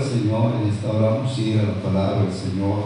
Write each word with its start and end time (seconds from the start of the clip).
Al 0.00 0.06
Señor, 0.06 0.52
vamos 0.98 1.36
a 1.36 1.40
ir 1.42 1.60
a 1.60 1.62
la 1.64 1.74
palabra 1.74 2.22
del 2.22 2.32
Señor. 2.32 2.84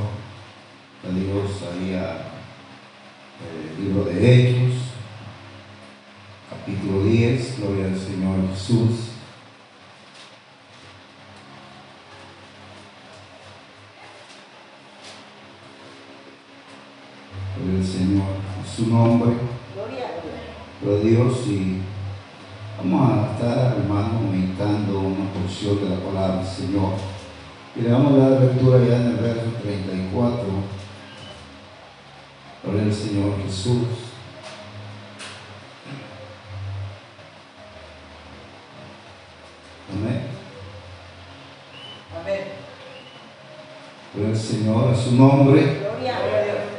Su 45.14 45.22
nombre. 45.22 45.84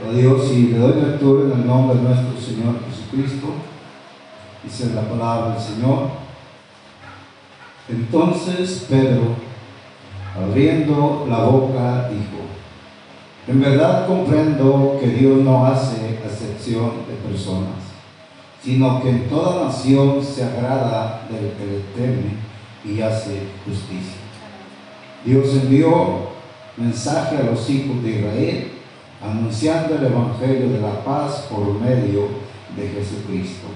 A 0.08 0.12
Dios 0.12 0.52
y 0.52 0.68
le 0.68 0.78
doy 0.78 1.02
lectura 1.02 1.46
en 1.46 1.62
el 1.62 1.68
nombre 1.68 1.98
de 1.98 2.04
nuestro 2.04 2.40
Señor 2.40 2.76
Jesucristo. 2.90 3.48
Dice 4.64 4.94
la 4.94 5.02
palabra 5.02 5.54
del 5.54 5.62
Señor. 5.62 6.10
Entonces 7.90 8.86
Pedro, 8.90 9.36
abriendo 10.40 11.26
la 11.30 11.40
boca, 11.46 12.10
dijo, 12.10 12.44
en 13.48 13.62
verdad 13.62 14.08
comprendo 14.08 14.98
que 15.00 15.08
Dios 15.08 15.40
no 15.40 15.66
hace 15.66 16.20
excepción 16.24 16.92
de 17.08 17.30
personas, 17.30 17.76
sino 18.64 19.02
que 19.02 19.10
en 19.10 19.30
toda 19.30 19.66
nación 19.66 20.24
se 20.24 20.44
agrada 20.44 21.28
del 21.30 21.52
que 21.54 21.66
le 21.66 21.80
teme 21.96 22.36
y 22.84 23.02
hace 23.02 23.48
justicia. 23.66 24.22
Dios 25.24 25.50
envió 25.64 26.35
mensaje 26.78 27.38
a 27.38 27.44
los 27.44 27.70
hijos 27.70 28.04
de 28.04 28.20
Israel 28.20 28.72
anunciando 29.22 29.96
el 29.96 30.06
Evangelio 30.06 30.70
de 30.70 30.82
la 30.82 31.04
paz 31.04 31.48
por 31.50 31.80
medio 31.80 32.28
de 32.76 32.90
Jesucristo. 32.90 33.68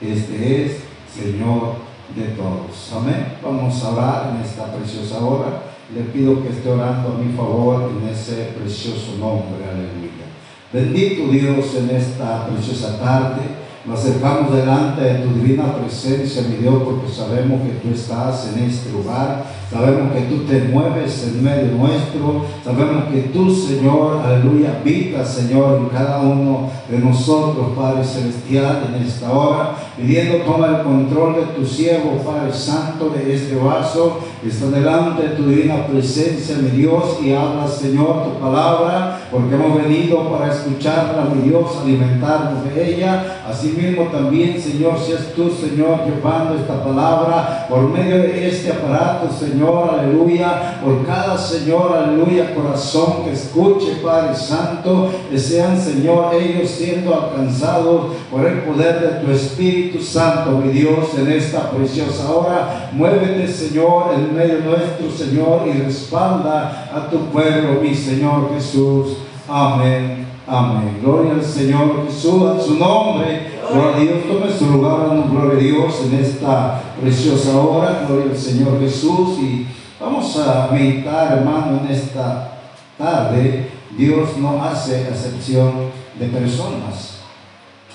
Este 0.00 0.64
es 0.64 0.84
Señor 1.12 1.74
de 2.14 2.24
todos. 2.36 2.92
Amén. 2.94 3.34
Vamos 3.42 3.82
a 3.82 3.90
orar 3.90 4.34
en 4.34 4.42
esta 4.42 4.72
preciosa 4.72 5.24
hora. 5.24 5.62
Le 5.94 6.02
pido 6.04 6.42
que 6.42 6.48
esté 6.48 6.70
orando 6.70 7.14
a 7.14 7.18
mi 7.18 7.32
favor 7.34 7.90
en 7.90 8.08
ese 8.08 8.52
precioso 8.58 9.16
nombre. 9.18 9.64
Aleluya. 9.64 10.24
Bendito 10.72 11.30
Dios 11.30 11.74
en 11.76 11.90
esta 11.90 12.46
preciosa 12.46 12.98
tarde. 12.98 13.63
Nos 13.86 14.00
acercamos 14.00 14.50
delante 14.50 15.02
de 15.02 15.14
tu 15.18 15.34
divina 15.34 15.76
presencia, 15.76 16.40
mi 16.48 16.56
Dios, 16.56 16.82
porque 16.82 17.06
sabemos 17.06 17.60
que 17.60 17.86
tú 17.86 17.94
estás 17.94 18.50
en 18.54 18.64
este 18.64 18.90
lugar. 18.90 19.44
Sabemos 19.70 20.10
que 20.14 20.22
tú 20.22 20.44
te 20.44 20.62
mueves 20.68 21.24
en 21.24 21.44
medio 21.44 21.76
nuestro. 21.76 22.46
Sabemos 22.64 23.12
que 23.12 23.22
tú, 23.24 23.54
Señor, 23.54 24.22
aleluya, 24.24 24.78
habitas, 24.80 25.34
Señor, 25.34 25.80
en 25.80 25.88
cada 25.90 26.20
uno 26.20 26.70
de 26.88 26.98
nosotros, 26.98 27.76
Padre 27.76 28.02
Celestial, 28.02 28.88
en 28.88 29.02
esta 29.02 29.30
hora. 29.30 29.74
Pidiendo, 29.98 30.38
toma 30.38 30.78
el 30.78 30.82
control 30.82 31.34
de 31.34 31.42
tu 31.54 31.66
siervo, 31.66 32.22
Padre 32.24 32.54
Santo, 32.54 33.10
de 33.10 33.34
este 33.34 33.56
vaso. 33.56 34.18
Está 34.46 34.66
delante 34.66 35.22
de 35.22 35.28
tu 35.36 35.46
divina 35.48 35.86
presencia, 35.86 36.56
mi 36.56 36.68
Dios, 36.68 37.16
y 37.24 37.32
habla, 37.32 37.66
Señor, 37.66 38.24
tu 38.24 38.40
palabra, 38.40 39.18
porque 39.30 39.54
hemos 39.54 39.82
venido 39.82 40.30
para 40.30 40.52
escucharla, 40.52 41.30
mi 41.34 41.48
Dios, 41.48 41.78
alimentarnos 41.82 42.62
de 42.62 42.94
ella. 42.94 43.40
Asimismo 43.48 44.04
también, 44.08 44.60
Señor, 44.60 44.98
seas 44.98 45.32
tú, 45.34 45.50
Señor, 45.50 46.00
llevando 46.04 46.56
esta 46.56 46.84
palabra 46.84 47.66
por 47.70 47.88
medio 47.88 48.18
de 48.18 48.46
este 48.46 48.70
aparato, 48.70 49.30
Señor, 49.32 49.98
aleluya, 49.98 50.78
por 50.84 51.06
cada 51.06 51.38
Señor, 51.38 51.96
aleluya, 51.96 52.54
corazón 52.54 53.24
que 53.24 53.32
escuche, 53.32 53.96
Padre 54.02 54.34
Santo, 54.34 55.10
que 55.30 55.38
sean, 55.38 55.80
Señor, 55.80 56.34
ellos 56.34 56.68
siendo 56.68 57.14
alcanzados 57.14 58.12
por 58.30 58.44
el 58.44 58.58
poder 58.58 59.00
de 59.00 59.24
tu 59.24 59.30
Espíritu 59.30 60.02
Santo, 60.02 60.50
mi 60.50 60.70
Dios, 60.70 61.14
en 61.18 61.32
esta 61.32 61.70
preciosa 61.70 62.30
hora. 62.30 62.90
Muévete, 62.92 63.48
Señor, 63.48 64.12
en 64.14 64.33
medio 64.34 64.60
nuestro, 64.60 65.10
Señor, 65.10 65.66
y 65.66 65.78
respalda 65.82 66.90
a 66.92 67.08
tu 67.08 67.18
pueblo, 67.26 67.80
mi 67.80 67.94
Señor 67.94 68.50
Jesús. 68.54 69.18
Amén. 69.48 70.26
Amén. 70.46 70.98
Gloria 71.02 71.32
al 71.32 71.44
Señor 71.44 72.04
Jesús, 72.06 72.42
a 72.42 72.60
su 72.60 72.74
nombre. 72.74 73.52
Gloria 73.70 73.96
a 73.96 74.00
Dios, 74.00 74.24
tome 74.28 74.52
su 74.52 74.66
lugar, 74.66 75.24
gloria 75.30 75.58
a 75.58 75.62
Dios 75.62 76.02
en 76.04 76.14
esta 76.20 76.82
preciosa 77.00 77.56
hora. 77.58 78.04
Gloria 78.06 78.32
al 78.32 78.36
Señor 78.36 78.78
Jesús. 78.80 79.38
Y 79.38 79.66
vamos 79.98 80.36
a 80.38 80.68
meditar, 80.70 81.38
hermano, 81.38 81.80
en 81.84 81.94
esta 81.94 82.58
tarde. 82.98 83.70
Dios 83.96 84.36
no 84.38 84.62
hace 84.62 85.08
excepción 85.08 85.90
de 86.18 86.26
personas. 86.26 87.20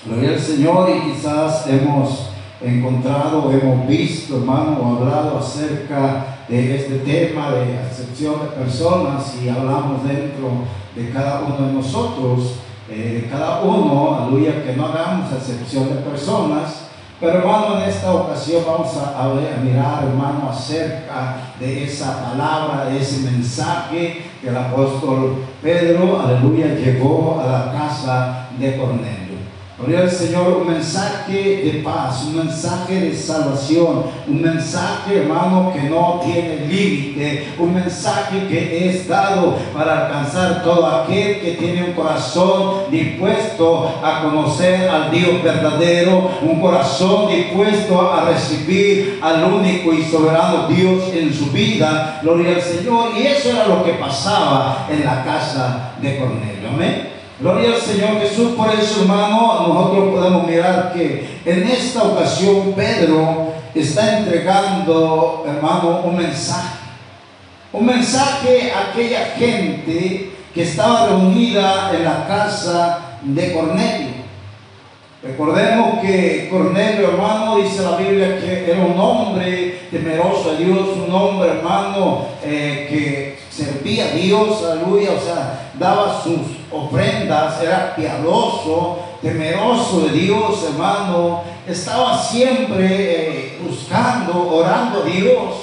Gloria 0.04 0.30
al 0.30 0.40
Señor 0.40 0.90
y 0.90 1.12
quizás 1.12 1.66
hemos 1.68 2.29
encontrado, 2.60 3.50
hemos 3.50 3.86
visto, 3.86 4.36
hermano, 4.36 4.98
hablado 4.98 5.38
acerca 5.38 6.44
de 6.48 6.76
este 6.76 6.98
tema 6.98 7.50
de 7.52 7.74
excepción 7.74 8.34
de 8.40 8.62
personas 8.62 9.36
y 9.42 9.48
hablamos 9.48 10.04
dentro 10.06 10.64
de 10.94 11.10
cada 11.10 11.42
uno 11.42 11.66
de 11.66 11.72
nosotros, 11.72 12.56
eh, 12.90 13.22
de 13.22 13.30
cada 13.30 13.62
uno, 13.62 14.16
aleluya, 14.16 14.64
que 14.64 14.74
no 14.74 14.86
hagamos 14.86 15.32
excepción 15.32 15.88
de 15.88 15.96
personas. 16.02 16.86
Pero 17.20 17.38
hermano, 17.38 17.78
en 17.80 17.88
esta 17.88 18.14
ocasión 18.14 18.62
vamos 18.66 18.96
a 18.96 19.28
mirar, 19.62 20.04
hermano, 20.04 20.48
acerca 20.50 21.52
de 21.60 21.84
esa 21.84 22.30
palabra, 22.30 22.86
de 22.86 22.98
ese 22.98 23.30
mensaje 23.30 24.22
que 24.40 24.48
el 24.48 24.56
apóstol 24.56 25.44
Pedro, 25.62 26.18
aleluya, 26.18 26.74
llegó 26.74 27.40
a 27.40 27.46
la 27.46 27.72
casa 27.72 28.48
de 28.58 28.76
Cornelio. 28.78 29.29
Gloria 29.80 30.00
al 30.00 30.10
Señor, 30.10 30.58
un 30.58 30.68
mensaje 30.68 31.62
de 31.64 31.80
paz, 31.82 32.24
un 32.26 32.36
mensaje 32.36 33.00
de 33.00 33.16
salvación, 33.16 34.02
un 34.28 34.42
mensaje, 34.42 35.22
hermano, 35.22 35.72
que 35.72 35.88
no 35.88 36.20
tiene 36.22 36.66
límite, 36.66 37.48
un 37.58 37.72
mensaje 37.72 38.46
que 38.46 38.90
es 38.90 39.08
dado 39.08 39.56
para 39.72 40.06
alcanzar 40.06 40.62
todo 40.62 40.86
aquel 40.86 41.40
que 41.40 41.52
tiene 41.52 41.84
un 41.84 41.92
corazón 41.94 42.90
dispuesto 42.90 43.98
a 44.04 44.22
conocer 44.22 44.86
al 44.86 45.10
Dios 45.10 45.42
verdadero, 45.42 46.30
un 46.42 46.60
corazón 46.60 47.28
dispuesto 47.28 48.12
a 48.12 48.26
recibir 48.26 49.18
al 49.22 49.44
único 49.44 49.94
y 49.94 50.02
soberano 50.02 50.68
Dios 50.68 51.04
en 51.14 51.32
su 51.32 51.46
vida. 51.52 52.20
Gloria 52.22 52.56
al 52.56 52.62
Señor. 52.62 53.12
Y 53.16 53.26
eso 53.28 53.48
era 53.48 53.66
lo 53.66 53.82
que 53.82 53.92
pasaba 53.92 54.86
en 54.90 55.06
la 55.06 55.24
casa 55.24 55.92
de 56.02 56.18
Cornelio. 56.18 56.68
Amén. 56.68 57.09
Gloria 57.40 57.70
al 57.70 57.80
Señor 57.80 58.20
Jesús, 58.20 58.52
por 58.54 58.68
eso 58.68 59.00
hermano, 59.00 59.66
nosotros 59.66 60.14
podemos 60.14 60.46
mirar 60.46 60.92
que 60.92 61.40
en 61.46 61.62
esta 61.68 62.02
ocasión 62.02 62.74
Pedro 62.76 63.54
está 63.74 64.18
entregando, 64.18 65.46
hermano, 65.48 66.02
un 66.04 66.18
mensaje. 66.18 66.76
Un 67.72 67.86
mensaje 67.86 68.70
a 68.72 68.90
aquella 68.90 69.24
gente 69.38 70.32
que 70.52 70.62
estaba 70.62 71.06
reunida 71.06 71.90
en 71.94 72.04
la 72.04 72.26
casa 72.26 72.98
de 73.22 73.54
Cornelio. 73.54 74.09
Recordemos 75.22 76.00
que 76.00 76.48
Cornelio, 76.50 77.10
hermano, 77.10 77.58
dice 77.58 77.82
la 77.82 77.98
Biblia 77.98 78.40
que 78.40 78.70
era 78.70 78.82
un 78.82 78.98
hombre 78.98 79.82
temeroso 79.90 80.52
a 80.52 80.54
Dios, 80.54 80.96
un 80.96 81.14
hombre, 81.14 81.50
hermano, 81.50 82.24
eh, 82.42 82.86
que 82.88 83.38
servía 83.50 84.06
a 84.06 84.10
Dios, 84.12 84.64
aleluya, 84.64 85.10
o 85.12 85.20
sea, 85.20 85.72
daba 85.78 86.22
sus 86.22 86.40
ofrendas, 86.72 87.62
era 87.62 87.94
piadoso, 87.94 89.00
temeroso 89.20 90.06
de 90.06 90.12
Dios, 90.12 90.64
hermano, 90.64 91.42
estaba 91.68 92.16
siempre 92.16 92.86
eh, 92.88 93.58
buscando, 93.62 94.48
orando 94.50 95.02
a 95.02 95.04
Dios. 95.04 95.54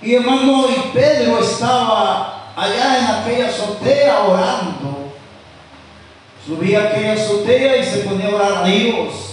Y 0.00 0.14
hermano, 0.14 0.68
y 0.70 0.96
Pedro 0.96 1.38
estaba 1.38 2.54
allá 2.56 2.98
en 2.98 3.04
aquella 3.04 3.48
azotea 3.48 4.20
orando. 4.26 5.01
Subía 6.46 6.80
a 6.80 6.88
aquella 6.88 7.12
azotea 7.12 7.76
y 7.76 7.84
se 7.84 7.98
ponía 7.98 8.26
a 8.26 8.34
orar 8.34 8.52
a 8.58 8.64
Dios. 8.64 9.32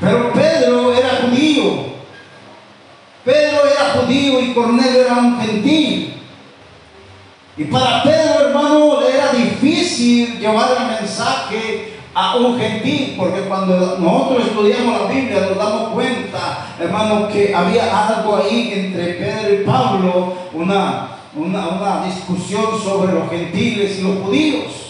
Pero 0.00 0.32
Pedro 0.32 0.94
era 0.94 1.20
judío. 1.22 1.88
Pedro 3.24 3.60
era 3.66 4.00
judío 4.00 4.40
y 4.40 4.52
Cornelio 4.52 5.00
era 5.02 5.14
un 5.14 5.40
gentil. 5.40 6.14
Y 7.56 7.64
para 7.64 8.02
Pedro, 8.02 8.48
hermano, 8.48 9.00
le 9.00 9.14
era 9.14 9.32
difícil 9.32 10.38
llevar 10.38 10.70
el 10.80 11.00
mensaje 11.00 11.94
a 12.14 12.36
un 12.36 12.58
gentil, 12.58 13.14
porque 13.16 13.42
cuando 13.42 13.96
nosotros 13.98 14.46
estudiamos 14.46 15.02
la 15.02 15.06
Biblia 15.08 15.40
nos 15.40 15.58
damos 15.58 15.88
cuenta, 15.90 16.66
hermano, 16.80 17.28
que 17.28 17.54
había 17.54 18.08
algo 18.08 18.36
ahí 18.36 18.72
entre 18.74 19.14
Pedro 19.14 19.54
y 19.54 19.64
Pablo, 19.64 20.34
una, 20.52 21.08
una, 21.34 21.68
una 21.68 22.04
discusión 22.06 22.66
sobre 22.82 23.12
los 23.12 23.28
gentiles 23.30 23.98
y 23.98 24.02
los 24.02 24.18
judíos. 24.18 24.87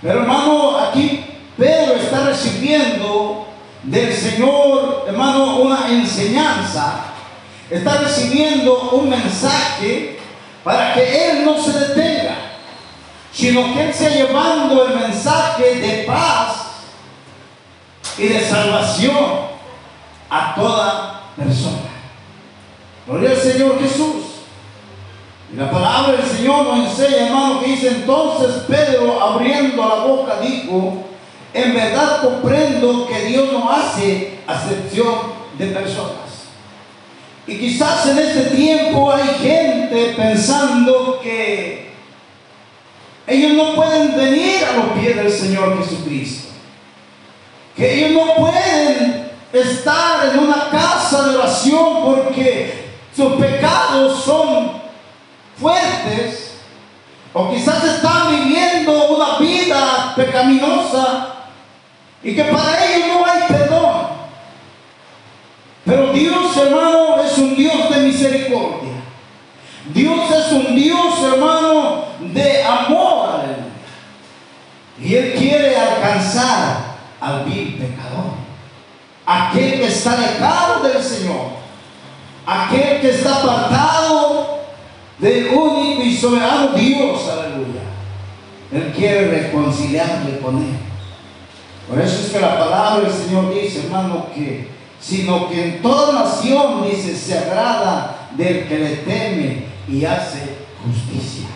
Pero 0.00 0.20
hermano, 0.20 0.78
aquí 0.78 1.24
Pedro 1.56 1.94
está 1.94 2.24
recibiendo 2.24 3.48
del 3.82 4.14
Señor, 4.14 5.04
hermano, 5.08 5.56
una 5.56 5.88
enseñanza, 5.88 7.04
está 7.70 7.98
recibiendo 7.98 8.90
un 8.92 9.10
mensaje 9.10 10.18
para 10.62 10.94
que 10.94 11.30
Él 11.30 11.44
no 11.44 11.60
se 11.60 11.72
detenga, 11.72 12.36
sino 13.32 13.74
que 13.74 13.86
Él 13.86 13.94
sea 13.94 14.10
llevando 14.10 14.86
el 14.86 14.94
mensaje 14.94 15.74
de 15.76 16.04
paz 16.04 16.66
y 18.16 18.28
de 18.28 18.40
salvación 18.40 19.48
a 20.30 20.54
toda 20.54 21.22
persona. 21.36 21.88
Gloria 23.06 23.30
al 23.30 23.36
Señor 23.36 23.80
Jesús. 23.80 24.27
Y 25.52 25.56
la 25.56 25.70
palabra 25.70 26.12
del 26.12 26.26
Señor 26.26 26.64
nos 26.64 26.90
enseña, 26.90 27.26
hermano, 27.26 27.60
que 27.60 27.70
dice 27.70 27.88
entonces 27.88 28.64
Pedro 28.68 29.20
abriendo 29.22 29.82
la 29.86 30.04
boca 30.04 30.40
dijo, 30.40 31.04
en 31.54 31.74
verdad 31.74 32.20
comprendo 32.20 33.06
que 33.06 33.26
Dios 33.26 33.52
no 33.52 33.70
hace 33.70 34.40
acepción 34.46 35.14
de 35.58 35.66
personas. 35.68 36.28
Y 37.46 37.58
quizás 37.58 38.06
en 38.08 38.18
este 38.18 38.56
tiempo 38.56 39.10
hay 39.10 39.26
gente 39.40 40.14
pensando 40.16 41.18
que 41.22 41.92
ellos 43.26 43.52
no 43.52 43.74
pueden 43.74 44.14
venir 44.14 44.64
a 44.64 44.76
los 44.76 44.98
pies 44.98 45.16
del 45.16 45.32
Señor 45.32 45.82
Jesucristo. 45.82 46.48
Que 47.74 47.94
ellos 47.94 48.10
no 48.10 48.34
pueden 48.34 49.30
estar 49.50 50.28
en 50.30 50.40
una 50.40 50.68
casa 50.70 51.28
de 51.28 51.36
oración 51.36 52.02
porque 52.04 52.88
sus 53.16 53.32
pecados 53.34 54.24
son 54.24 54.77
fuertes. 55.60 56.54
O 57.32 57.50
quizás 57.50 57.84
están 57.84 58.30
viviendo 58.30 59.08
una 59.08 59.38
vida 59.38 60.14
pecaminosa 60.16 61.34
y 62.22 62.34
que 62.34 62.44
para 62.44 62.84
ellos 62.84 63.08
no 63.14 63.26
hay 63.26 63.42
perdón. 63.48 64.08
Pero 65.84 66.12
Dios, 66.12 66.56
hermano, 66.56 67.22
es 67.22 67.38
un 67.38 67.54
Dios 67.54 67.90
de 67.90 68.00
misericordia. 68.00 68.92
Dios 69.94 70.30
es 70.30 70.52
un 70.52 70.74
Dios, 70.76 71.22
hermano, 71.22 72.04
de 72.20 72.64
amor. 72.64 73.40
Y 75.00 75.14
Él 75.14 75.34
quiere 75.38 75.76
alcanzar 75.76 76.96
al 77.20 77.44
vil 77.44 77.78
pecador. 77.78 78.32
Aquel 79.24 79.80
que 79.80 79.86
está 79.86 80.14
alejado 80.14 80.82
del 80.82 81.02
Señor. 81.02 81.58
Aquel 82.46 83.00
que 83.00 83.10
está 83.10 83.36
apartado 83.36 84.07
del 85.18 85.48
único 85.48 86.02
y 86.02 86.16
soberano 86.16 86.72
Dios. 86.72 87.28
Aleluya. 87.28 87.82
Él 88.72 88.92
quiere 88.94 89.28
reconciliarle 89.28 90.38
con 90.40 90.58
Él. 90.58 90.76
Por 91.88 92.00
eso 92.00 92.20
es 92.20 92.32
que 92.32 92.40
la 92.40 92.58
palabra 92.58 93.00
del 93.02 93.12
Señor 93.12 93.54
dice, 93.54 93.84
hermano, 93.84 94.26
que 94.34 94.78
sino 95.00 95.48
que 95.48 95.64
en 95.64 95.82
toda 95.82 96.24
nación, 96.24 96.84
dice, 96.88 97.16
se 97.16 97.38
agrada 97.38 98.28
del 98.36 98.66
que 98.66 98.78
le 98.78 98.96
teme 98.96 99.64
y 99.88 100.04
hace 100.04 100.40
justicia. 100.84 101.46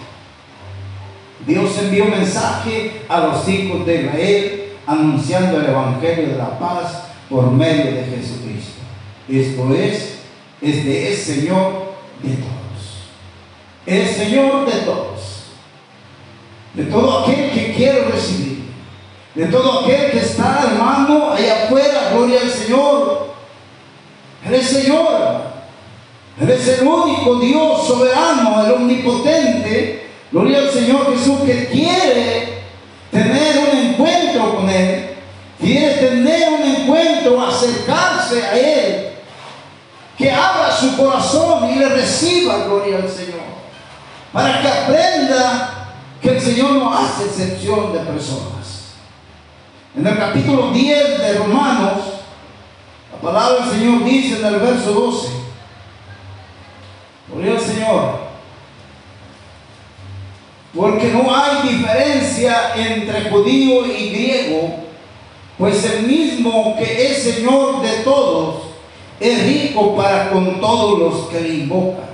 Dios 1.47 1.77
envió 1.79 2.07
mensaje 2.07 3.03
a 3.09 3.21
los 3.21 3.49
hijos 3.49 3.85
de 3.85 4.03
Israel 4.03 4.63
anunciando 4.87 5.59
el 5.59 5.67
Evangelio 5.67 6.29
de 6.29 6.37
la 6.37 6.59
paz 6.59 7.05
por 7.29 7.51
medio 7.51 7.93
de 7.93 8.05
Jesucristo. 8.05 8.81
Esto 9.29 9.75
es, 9.75 10.19
es 10.61 10.85
de 10.85 11.09
el 11.09 11.17
Señor 11.17 11.95
de 12.23 12.35
todos. 12.37 12.62
El 13.87 14.09
Señor 14.09 14.67
de 14.67 14.81
todos. 14.83 15.21
De 16.75 16.85
todo 16.85 17.21
aquel 17.21 17.51
que 17.51 17.75
quiere 17.75 18.05
recibir. 18.05 18.73
De 19.35 19.47
todo 19.47 19.81
aquel 19.81 20.11
que 20.11 20.19
está, 20.19 20.65
hermano, 20.71 21.33
allá 21.33 21.65
afuera, 21.65 22.11
gloria 22.13 22.41
al 22.41 22.51
Señor 22.51 23.23
es 24.51 24.67
Señor. 24.67 25.53
Es 26.41 26.69
el 26.69 26.87
único 26.87 27.39
Dios 27.39 27.87
soberano, 27.87 28.65
el 28.65 28.73
omnipotente. 28.73 30.11
Gloria 30.31 30.59
al 30.59 30.71
Señor 30.71 31.13
Jesús 31.17 31.41
que 31.41 31.67
quiere 31.67 32.63
tener 33.11 33.59
un 33.59 33.79
encuentro 33.79 34.57
con 34.57 34.69
Él. 34.69 35.11
Quiere 35.61 35.95
tener 35.95 36.49
un 36.49 36.63
encuentro, 36.63 37.41
acercarse 37.41 38.43
a 38.43 38.57
Él. 38.57 39.09
Que 40.17 40.31
abra 40.31 40.75
su 40.75 40.97
corazón 40.97 41.71
y 41.71 41.79
le 41.79 41.89
reciba, 41.89 42.65
gloria 42.65 42.97
al 42.97 43.09
Señor. 43.09 43.62
Para 44.33 44.63
que 44.63 44.69
aprenda 44.69 45.89
que 46.21 46.31
el 46.31 46.41
Señor 46.41 46.73
no 46.73 46.95
hace 46.95 47.25
excepción 47.25 47.93
de 47.93 47.99
personas. 48.01 48.95
En 49.95 50.07
el 50.07 50.17
capítulo 50.17 50.71
10 50.71 51.19
de 51.19 51.35
Romanos, 51.35 52.13
palabra 53.23 53.67
del 53.67 53.79
Señor 53.79 54.05
dice 54.05 54.41
en 54.41 54.47
el 54.47 54.61
verso 54.61 54.93
12. 54.93 55.29
Gloria 57.33 57.53
al 57.53 57.61
Señor. 57.61 58.23
Porque 60.75 61.09
no 61.09 61.35
hay 61.35 61.69
diferencia 61.69 62.73
entre 62.75 63.31
judío 63.31 63.87
y 63.87 64.11
griego, 64.11 64.77
pues 65.59 65.85
el 65.85 66.07
mismo 66.07 66.75
que 66.77 67.13
es 67.13 67.23
Señor 67.23 67.83
de 67.83 67.99
todos 67.99 68.63
es 69.21 69.45
rico 69.45 69.95
para 69.95 70.31
con 70.31 70.61
todos 70.61 70.99
los 70.99 71.29
que 71.29 71.41
le 71.41 71.49
invocan. 71.51 72.12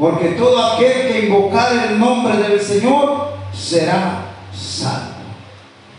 Porque 0.00 0.28
todo 0.30 0.58
aquel 0.64 1.12
que 1.12 1.26
invocar 1.26 1.72
el 1.74 2.00
nombre 2.00 2.38
del 2.38 2.58
Señor 2.58 3.34
será 3.52 4.22
salvo. 4.50 5.20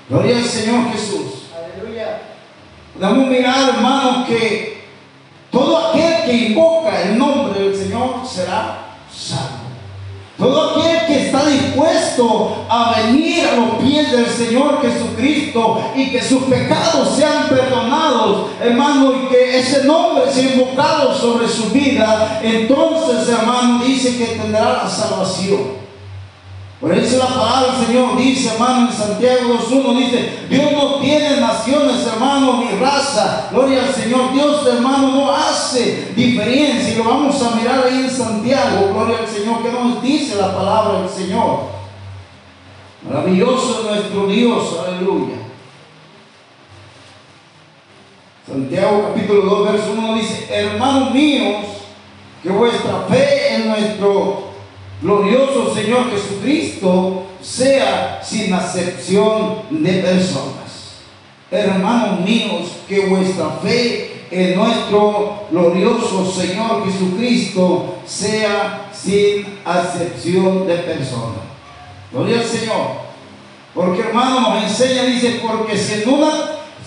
Gloria 0.10 0.38
al 0.38 0.44
Señor 0.44 0.92
Jesús. 0.92 1.52
Damos 3.00 3.28
mirar, 3.28 3.70
hermanos, 3.70 4.28
que 4.28 4.88
todo 5.52 5.90
aquel 5.90 6.24
que 6.26 6.34
invoca 6.48 7.00
el 7.04 7.18
nombre 7.20 7.60
del 7.60 7.76
Señor 7.76 8.26
será 8.28 8.96
salvo. 9.14 9.70
Todo 10.36 10.72
aquel 10.72 10.98
que 10.98 11.01
está 11.42 11.50
dispuesto 11.50 12.66
a 12.70 13.02
venir 13.02 13.46
a 13.48 13.56
los 13.56 13.84
pies 13.84 14.12
del 14.12 14.28
Señor 14.28 14.82
Jesucristo 14.82 15.92
y 15.96 16.12
que 16.12 16.22
sus 16.22 16.44
pecados 16.44 17.16
sean 17.16 17.48
perdonados, 17.50 18.48
hermano, 18.62 19.14
y 19.16 19.28
que 19.28 19.60
ese 19.60 19.84
nombre 19.84 20.32
sea 20.32 20.54
invocado 20.54 21.16
sobre 21.16 21.48
su 21.48 21.70
vida, 21.72 22.40
entonces, 22.44 23.30
hermano, 23.30 23.84
dice 23.84 24.18
que 24.18 24.38
tendrá 24.38 24.84
la 24.84 24.90
salvación. 24.90 25.82
Por 26.82 26.98
eso 26.98 27.20
la 27.20 27.28
palabra 27.28 27.78
del 27.78 27.86
Señor 27.86 28.18
dice, 28.18 28.54
hermano, 28.54 28.90
en 28.90 28.98
Santiago 28.98 29.54
2.1 29.54 29.98
dice, 30.00 30.48
Dios 30.50 30.72
no 30.72 30.96
tiene 30.96 31.40
naciones, 31.40 32.08
hermano, 32.08 32.64
ni 32.64 32.76
raza. 32.80 33.50
Gloria 33.52 33.84
al 33.84 33.94
Señor. 33.94 34.34
Dios, 34.34 34.66
hermano, 34.66 35.10
no 35.10 35.32
hace 35.32 36.12
diferencia. 36.16 36.94
Y 36.94 36.98
lo 36.98 37.04
vamos 37.04 37.40
a 37.44 37.56
mirar 37.56 37.86
ahí 37.86 38.00
en 38.00 38.10
Santiago. 38.10 38.94
Gloria 38.96 39.20
al 39.20 39.28
Señor. 39.28 39.62
que 39.62 39.72
nos 39.72 40.02
dice 40.02 40.38
la 40.38 40.56
palabra 40.56 41.02
del 41.02 41.10
Señor? 41.10 41.60
Maravilloso 43.08 43.82
es 43.82 43.86
nuestro 43.86 44.26
Dios. 44.26 44.80
Aleluya. 44.88 45.36
Santiago 48.48 49.14
capítulo 49.14 49.42
2, 49.44 49.72
verso 49.72 49.92
1 49.96 50.16
dice, 50.16 50.48
hermanos 50.52 51.14
míos, 51.14 51.64
que 52.42 52.50
vuestra 52.50 53.06
fe 53.08 53.56
en 53.56 53.70
nuestro 53.70 54.11
glorioso 55.02 55.74
Señor 55.74 56.12
Jesucristo 56.12 57.24
sea 57.42 58.22
sin 58.24 58.54
acepción 58.54 59.64
de 59.70 59.94
personas. 59.94 61.02
Hermanos 61.50 62.22
míos, 62.22 62.78
que 62.88 63.08
vuestra 63.08 63.50
fe 63.62 64.26
en 64.32 64.56
nuestro 64.56 65.48
glorioso 65.52 66.32
Señor 66.32 66.86
Jesucristo 66.86 67.96
sea 68.06 68.90
sin 68.94 69.60
acepción 69.66 70.68
de 70.68 70.76
personas. 70.76 71.42
Gloria 72.12 72.40
al 72.40 72.46
Señor. 72.46 73.02
Porque 73.74 74.02
hermano 74.02 74.42
nos 74.42 74.64
enseña, 74.64 75.04
dice, 75.04 75.42
porque 75.46 75.78
si 75.78 76.04
en 76.04 76.10
una 76.10 76.32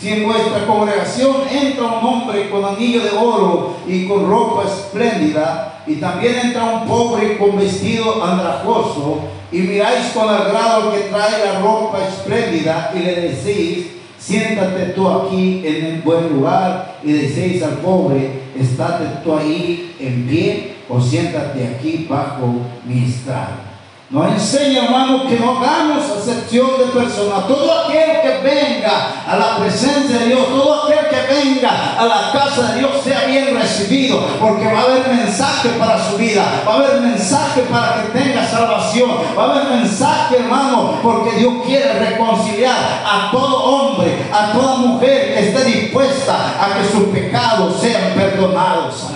si 0.01 0.13
en 0.13 0.25
vuestra 0.25 0.67
congregación 0.67 1.37
entra 1.51 1.85
un 1.85 2.07
hombre 2.07 2.51
con 2.51 2.65
anillo 2.65 3.03
de 3.03 3.11
oro 3.11 3.77
y 3.87 4.07
con 4.07 4.29
ropa 4.29 4.65
espléndida, 4.65 5.83
y 5.87 5.97
también 5.97 6.37
entra 6.43 6.65
un 6.65 6.89
pobre 6.89 7.39
con 7.39 7.57
vestido 7.57 8.25
andrajoso, 8.25 9.21
y 9.53 9.59
miráis 9.59 10.07
con 10.15 10.29
agrado 10.29 10.93
que 10.93 11.11
trae 11.11 11.45
la 11.45 11.61
ropa 11.61 11.99
espléndida, 12.09 12.91
y 12.95 12.99
le 13.01 13.15
decís, 13.21 13.87
siéntate 14.19 14.87
tú 14.95 15.09
aquí 15.09 15.63
en 15.65 15.85
el 15.87 16.03
buen 16.03 16.29
lugar, 16.29 16.97
y 17.03 17.13
decís 17.13 17.63
al 17.63 17.79
pobre, 17.79 18.43
estate 18.59 19.05
tú 19.23 19.37
ahí 19.37 19.95
en 20.01 20.27
pie, 20.27 20.75
o 20.89 21.01
siéntate 21.01 21.67
aquí 21.67 22.07
bajo 22.09 22.55
mi 22.85 23.05
estrado. 23.05 23.74
Nos 24.15 24.29
enseña, 24.29 24.85
hermano, 24.85 25.27
que 25.27 25.41
no 25.41 25.59
hagamos 25.59 26.05
acepción 26.05 26.71
de 26.79 26.85
personas. 26.85 27.49
Todo 27.49 27.81
aquel 27.81 28.23
que 28.23 28.39
venga 28.45 29.25
a 29.27 29.37
la 29.37 29.57
presencia 29.57 30.19
de 30.21 30.27
Dios, 30.27 30.47
todo 30.51 30.85
aquel 30.85 31.09
que 31.09 31.35
venga 31.35 31.97
a 31.99 32.07
la 32.07 32.31
casa 32.33 32.71
de 32.71 32.79
Dios 32.79 32.93
sea 33.03 33.25
bien 33.25 33.59
recibido, 33.59 34.25
porque 34.41 34.73
va 34.73 34.79
a 34.79 34.83
haber 34.85 35.09
mensaje 35.09 35.71
para 35.71 35.99
su 36.09 36.17
vida, 36.17 36.45
va 36.65 36.75
a 36.75 36.77
haber 36.77 37.01
mensaje 37.01 37.63
para 37.63 38.03
que 38.03 38.17
tenga 38.17 38.47
salvación, 38.47 39.11
va 39.37 39.43
a 39.43 39.51
haber 39.51 39.81
mensaje, 39.81 40.37
hermano, 40.37 41.01
porque 41.03 41.33
Dios 41.33 41.55
quiere 41.67 41.95
reconciliar 41.95 43.03
a 43.05 43.33
todo 43.33 43.65
hombre, 43.65 44.17
a 44.33 44.53
toda 44.53 44.77
mujer 44.77 45.35
que 45.35 45.49
esté 45.49 45.65
dispuesta 45.65 46.55
a 46.61 46.79
que 46.79 46.89
sus 46.89 47.09
pecados 47.09 47.81
sean 47.81 48.13
perdonados. 48.15 49.09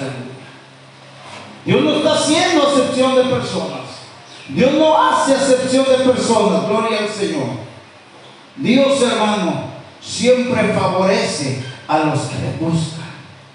Dios 1.65 1.85
no 1.85 1.99
está 1.99 2.15
haciendo 2.15 2.67
acepción 2.67 3.15
de 3.15 3.23
personas. 3.27 3.88
Dios 4.49 4.73
no 4.75 4.97
hace 4.97 5.35
acepción 5.35 5.85
de 5.85 6.11
personas, 6.11 6.67
gloria 6.69 7.01
al 7.01 7.09
Señor. 7.09 7.49
Dios, 8.57 9.03
hermano, 9.03 9.65
siempre 10.01 10.75
favorece 10.75 11.63
a 11.87 11.99
los 11.99 12.21
que 12.21 12.37
le 12.39 12.57
buscan. 12.59 12.99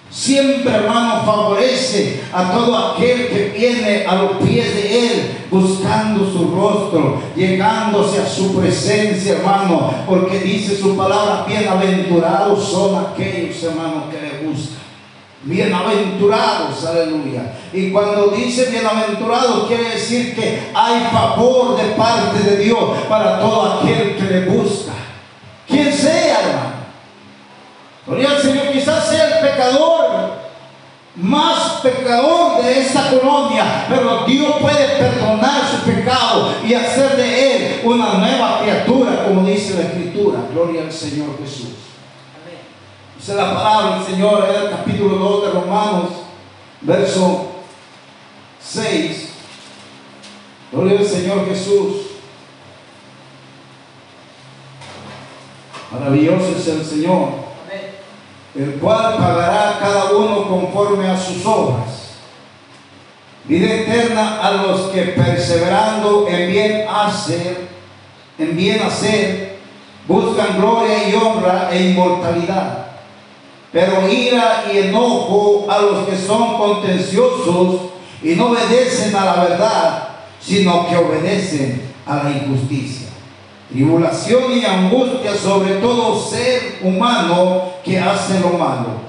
Siempre, 0.10 0.72
hermano, 0.72 1.24
favorece 1.26 2.22
a 2.32 2.52
todo 2.52 2.78
aquel 2.78 3.30
que 3.30 3.56
viene 3.58 4.06
a 4.06 4.16
los 4.16 4.38
pies 4.38 4.76
de 4.76 5.08
Él, 5.08 5.38
buscando 5.50 6.32
su 6.32 6.54
rostro, 6.56 7.20
llegándose 7.36 8.22
a 8.22 8.30
su 8.30 8.56
presencia, 8.56 9.34
hermano, 9.34 9.92
porque 10.08 10.38
dice 10.38 10.78
su 10.78 10.96
palabra, 10.96 11.46
bienaventurados 11.48 12.64
son 12.64 13.08
aquellos, 13.08 13.64
hermanos, 13.64 14.04
que. 14.12 14.23
Bienaventurados, 15.44 16.86
aleluya. 16.86 17.54
Y 17.74 17.92
cuando 17.92 18.28
dice 18.28 18.70
bienaventurados, 18.70 19.68
quiere 19.68 19.90
decir 19.90 20.34
que 20.34 20.72
hay 20.74 21.02
favor 21.12 21.76
de 21.78 21.84
parte 21.96 22.40
de 22.40 22.58
Dios 22.64 22.98
para 23.10 23.40
todo 23.40 23.80
aquel 23.80 24.16
que 24.16 24.24
le 24.24 24.46
busca. 24.46 24.94
Quien 25.68 25.92
sea, 25.92 26.40
hermano. 26.40 26.74
Gloria 28.08 28.30
al 28.32 28.42
Señor, 28.42 28.72
quizás 28.72 29.08
sea 29.08 29.40
el 29.40 29.50
pecador 29.50 30.44
más 31.16 31.82
pecador 31.84 32.64
de 32.64 32.80
esta 32.80 33.10
colonia, 33.10 33.86
pero 33.88 34.26
Dios 34.26 34.56
puede 34.60 34.88
perdonar 34.98 35.62
su 35.70 35.92
pecado 35.92 36.54
y 36.66 36.74
hacer 36.74 37.16
de 37.16 37.56
él 37.56 37.82
una 37.84 38.14
nueva 38.14 38.62
criatura, 38.62 39.26
como 39.26 39.48
dice 39.48 39.76
la 39.76 39.82
Escritura. 39.82 40.40
Gloria 40.52 40.84
al 40.84 40.92
Señor 40.92 41.38
Jesús. 41.40 41.83
Dice 43.26 43.36
la 43.36 43.54
palabra 43.54 43.96
del 43.96 44.06
Señor 44.06 44.50
en 44.50 44.64
el 44.64 44.70
capítulo 44.70 45.16
2 45.16 45.46
de 45.46 45.52
Romanos, 45.52 46.10
verso 46.82 47.52
6. 48.62 49.30
Gloria 50.74 51.00
al 51.00 51.06
Señor 51.06 51.48
Jesús. 51.48 52.02
Maravilloso 55.90 56.54
es 56.58 56.68
el 56.68 56.86
Señor, 56.86 57.30
el 58.56 58.74
cual 58.82 59.16
pagará 59.16 59.78
cada 59.80 60.12
uno 60.12 60.46
conforme 60.50 61.08
a 61.08 61.18
sus 61.18 61.46
obras. 61.46 62.18
Vida 63.46 63.74
eterna 63.74 64.42
a 64.42 64.52
los 64.52 64.92
que 64.92 65.02
perseverando 65.02 66.28
en 66.28 66.52
bien 66.52 66.90
hacer, 66.90 67.70
en 68.38 68.58
bien 68.58 68.82
hacer, 68.82 69.60
buscan 70.10 70.58
gloria 70.58 71.08
y 71.08 71.16
honra 71.16 71.70
e 71.72 71.92
inmortalidad 71.92 72.83
pero 73.74 74.08
ira 74.08 74.66
y 74.72 74.78
enojo 74.78 75.66
a 75.68 75.82
los 75.82 76.08
que 76.08 76.16
son 76.16 76.58
contenciosos 76.60 77.82
y 78.22 78.36
no 78.36 78.52
obedecen 78.52 79.16
a 79.16 79.26
la 79.26 79.44
verdad, 79.44 80.08
sino 80.40 80.88
que 80.88 80.96
obedecen 80.96 81.82
a 82.06 82.24
la 82.24 82.30
injusticia. 82.30 83.08
Tribulación 83.72 84.56
y 84.56 84.64
angustia 84.64 85.36
sobre 85.36 85.76
todo 85.76 86.24
ser 86.24 86.78
humano 86.84 87.64
que 87.84 88.00
hace 88.00 88.40
lo 88.40 88.50
malo. 88.50 89.02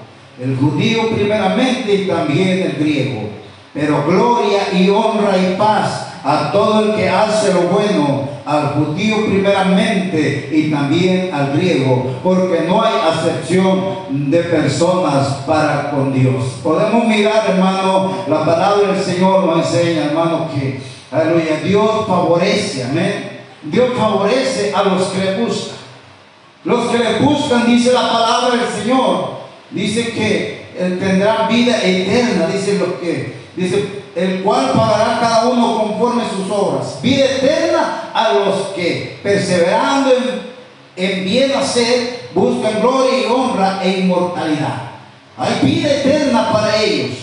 El 0.43 0.57
judío 0.57 1.11
primeramente 1.11 1.95
y 1.95 2.07
también 2.07 2.63
el 2.63 2.73
griego. 2.79 3.29
Pero 3.75 4.05
gloria 4.07 4.73
y 4.73 4.89
honra 4.89 5.37
y 5.37 5.57
paz 5.59 6.04
a 6.25 6.51
todo 6.51 6.87
el 6.87 6.95
que 6.95 7.07
hace 7.07 7.53
lo 7.53 7.65
bueno, 7.65 8.29
al 8.47 8.69
judío 8.75 9.27
primeramente 9.27 10.49
y 10.51 10.71
también 10.71 11.33
al 11.33 11.53
griego, 11.53 12.19
porque 12.23 12.65
no 12.67 12.83
hay 12.83 12.95
acepción 13.13 14.31
de 14.31 14.39
personas 14.39 15.29
para 15.47 15.91
con 15.91 16.15
Dios. 16.15 16.61
Podemos 16.63 17.07
mirar, 17.07 17.45
hermano, 17.51 18.25
la 18.27 18.43
palabra 18.43 18.93
del 18.93 19.03
Señor 19.03 19.45
nos 19.45 19.67
enseña, 19.67 20.07
hermano, 20.07 20.49
que, 20.55 20.81
aleluya, 21.13 21.61
Dios 21.63 22.07
favorece, 22.07 22.85
amén. 22.85 23.41
Dios 23.63 23.91
favorece 23.97 24.73
a 24.75 24.83
los 24.83 25.03
que 25.09 25.25
le 25.25 25.45
buscan. 25.45 25.75
Los 26.65 26.91
que 26.91 26.99
le 26.99 27.19
buscan, 27.21 27.67
dice 27.67 27.93
la 27.93 28.11
palabra 28.11 28.57
del 28.57 28.83
Señor, 28.83 29.41
dice 29.71 30.13
que 30.13 30.65
tendrán 30.99 31.49
vida 31.49 31.83
eterna, 31.83 32.47
dice 32.47 32.79
los 32.79 32.95
que, 32.95 33.35
dice, 33.57 34.04
el 34.15 34.43
cual 34.43 34.73
pagará 34.73 35.19
cada 35.21 35.49
uno 35.49 35.79
conforme 35.79 36.23
sus 36.29 36.51
obras. 36.51 37.01
Vida 37.03 37.25
eterna 37.25 38.11
a 38.15 38.33
los 38.33 38.69
que, 38.75 39.19
perseverando 39.23 40.13
en, 40.97 41.25
bien 41.25 41.53
hacer, 41.53 42.29
buscan 42.35 42.81
gloria 42.81 43.19
y 43.19 43.25
honra 43.27 43.81
e 43.83 44.01
inmortalidad. 44.01 44.93
Hay 45.37 45.59
vida 45.63 45.91
eterna 45.91 46.53
para 46.53 46.81
ellos. 46.81 47.17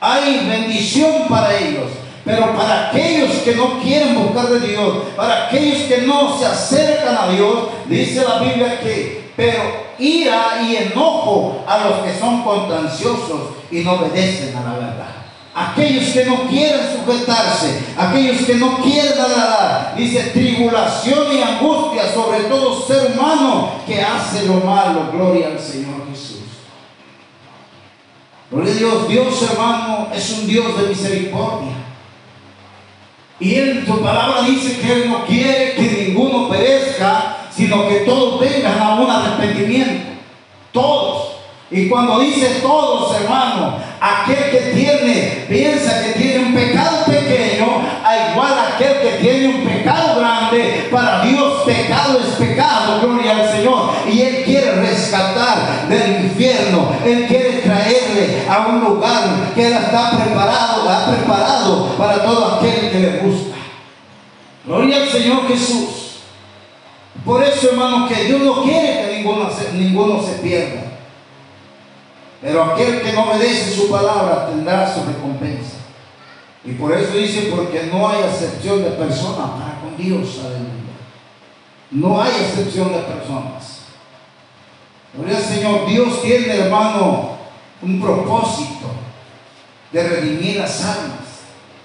Hay 0.00 0.48
bendición 0.48 1.28
para 1.28 1.56
ellos. 1.56 1.90
Pero 2.24 2.56
para 2.56 2.88
aquellos 2.88 3.30
que 3.38 3.54
no 3.54 3.80
quieren 3.80 4.14
buscar 4.14 4.48
de 4.48 4.60
Dios, 4.60 4.94
para 5.16 5.46
aquellos 5.46 5.82
que 5.82 6.02
no 6.02 6.38
se 6.38 6.46
acercan 6.46 7.16
a 7.16 7.28
Dios, 7.28 7.68
dice 7.86 8.24
la 8.26 8.38
Biblia 8.38 8.80
que, 8.80 9.32
pero 9.36 9.62
ira 9.98 10.62
y 10.62 10.76
enojo 10.76 11.64
a 11.66 11.78
los 11.78 11.98
que 12.04 12.18
son 12.18 12.42
contanciosos 12.44 13.54
y 13.72 13.80
no 13.80 13.94
obedecen 13.94 14.56
a 14.56 14.62
la 14.62 14.74
verdad 14.74 15.21
aquellos 15.54 16.06
que 16.12 16.24
no 16.24 16.48
quieren 16.48 16.80
sujetarse, 16.96 17.80
aquellos 17.96 18.42
que 18.46 18.54
no 18.54 18.78
quieren 18.78 19.12
agradar. 19.12 19.94
Dice 19.96 20.30
tribulación 20.32 21.36
y 21.36 21.42
angustia 21.42 22.12
sobre 22.12 22.40
todo 22.44 22.80
ser 22.86 23.12
humano 23.12 23.72
que 23.86 24.00
hace 24.00 24.46
lo 24.46 24.54
malo. 24.54 25.10
Gloria 25.12 25.48
al 25.48 25.60
Señor 25.60 26.08
Jesús. 26.10 26.38
Gloria 28.50 28.72
a 28.72 28.76
Dios, 28.76 29.08
Dios 29.08 29.50
hermano 29.50 30.08
es 30.14 30.30
un 30.30 30.46
Dios 30.46 30.80
de 30.80 30.88
misericordia. 30.88 31.72
Y 33.40 33.56
en 33.56 33.84
su 33.84 34.00
palabra 34.00 34.42
dice 34.42 34.80
que 34.80 34.92
Él 34.92 35.10
no 35.10 35.26
quiere 35.26 35.74
que 35.74 36.06
ninguno 36.06 36.48
perezca, 36.48 37.38
sino 37.50 37.88
que 37.88 37.96
todos 37.96 38.40
vengan 38.40 38.78
a 38.78 38.94
un 38.94 39.10
arrepentimiento. 39.10 40.12
Todos. 40.70 41.31
Y 41.72 41.88
cuando 41.88 42.18
dice 42.18 42.60
todos, 42.60 43.18
hermano, 43.18 43.78
aquel 43.98 44.50
que 44.50 44.72
tiene, 44.74 45.46
piensa 45.48 46.02
que 46.02 46.20
tiene 46.20 46.44
un 46.44 46.54
pecado 46.54 47.06
pequeño, 47.06 47.82
a 48.04 48.30
igual 48.30 48.52
aquel 48.74 49.00
que 49.00 49.18
tiene 49.22 49.54
un 49.54 49.64
pecado 49.64 50.20
grande, 50.20 50.88
para 50.92 51.24
Dios 51.24 51.62
pecado 51.64 52.20
es 52.20 52.34
pecado, 52.34 53.00
gloria 53.00 53.38
al 53.38 53.50
Señor. 53.50 53.90
Y 54.06 54.20
Él 54.20 54.44
quiere 54.44 54.72
rescatar 54.72 55.88
del 55.88 56.26
infierno, 56.26 56.94
Él 57.06 57.26
quiere 57.26 57.62
traerle 57.62 58.42
a 58.50 58.66
un 58.66 58.80
lugar 58.80 59.52
que 59.54 59.66
Él 59.66 59.72
está 59.72 60.10
preparado, 60.10 60.90
ha 60.90 61.06
preparado 61.06 61.86
para 61.96 62.22
todo 62.22 62.56
aquel 62.56 62.90
que 62.90 62.98
le 62.98 63.18
busca. 63.20 63.56
Gloria 64.66 64.96
al 64.98 65.08
Señor 65.08 65.48
Jesús. 65.48 65.88
Por 67.24 67.42
eso, 67.42 67.70
hermano, 67.70 68.08
que 68.08 68.24
Dios 68.24 68.42
no 68.42 68.62
quiere 68.62 69.08
que 69.08 69.24
ninguno 69.72 70.22
se 70.22 70.34
pierda. 70.42 70.91
Pero 72.42 72.64
aquel 72.64 73.00
que 73.00 73.12
no 73.12 73.30
obedece 73.30 73.70
su 73.70 73.88
palabra 73.88 74.48
tendrá 74.48 74.92
su 74.92 75.04
recompensa. 75.04 75.76
Y 76.64 76.72
por 76.72 76.92
eso 76.92 77.16
dice, 77.16 77.52
porque 77.54 77.88
no 77.92 78.08
hay 78.08 78.22
excepción 78.24 78.82
de 78.82 78.90
personas 78.90 79.50
para 79.50 79.80
con 79.80 79.96
Dios, 79.96 80.40
aleluya. 80.40 80.82
No 81.92 82.20
hay 82.20 82.30
excepción 82.30 82.92
de 82.92 82.98
personas. 83.00 83.82
Gloria 85.14 85.36
al 85.36 85.42
Señor, 85.42 85.86
Dios 85.86 86.22
tiene, 86.22 86.56
hermano, 86.56 87.36
un 87.80 88.00
propósito 88.00 88.86
de 89.92 90.08
redimir 90.08 90.56
las 90.56 90.84
almas, 90.84 91.44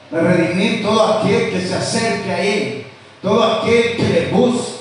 de 0.10 0.22
redimir 0.22 0.82
todo 0.82 1.20
aquel 1.20 1.52
que 1.52 1.62
se 1.62 1.76
acerque 1.76 2.32
a 2.32 2.42
Él, 2.42 2.88
todo 3.22 3.44
aquel 3.44 3.98
que 3.98 4.04
le 4.04 4.28
busque 4.32 4.77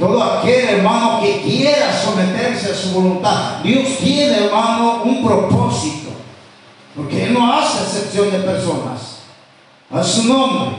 todo 0.00 0.22
aquel 0.22 0.64
hermano 0.70 1.20
que 1.20 1.42
quiera 1.42 1.92
someterse 1.92 2.72
a 2.72 2.74
su 2.74 2.92
voluntad. 2.92 3.62
Dios 3.62 3.98
tiene, 3.98 4.46
hermano, 4.46 5.02
un 5.04 5.22
propósito. 5.22 6.08
Porque 6.96 7.26
Él 7.26 7.34
no 7.34 7.52
hace 7.52 7.82
excepción 7.82 8.30
de 8.30 8.38
personas. 8.38 9.18
A 9.90 10.02
su 10.02 10.24
nombre. 10.24 10.76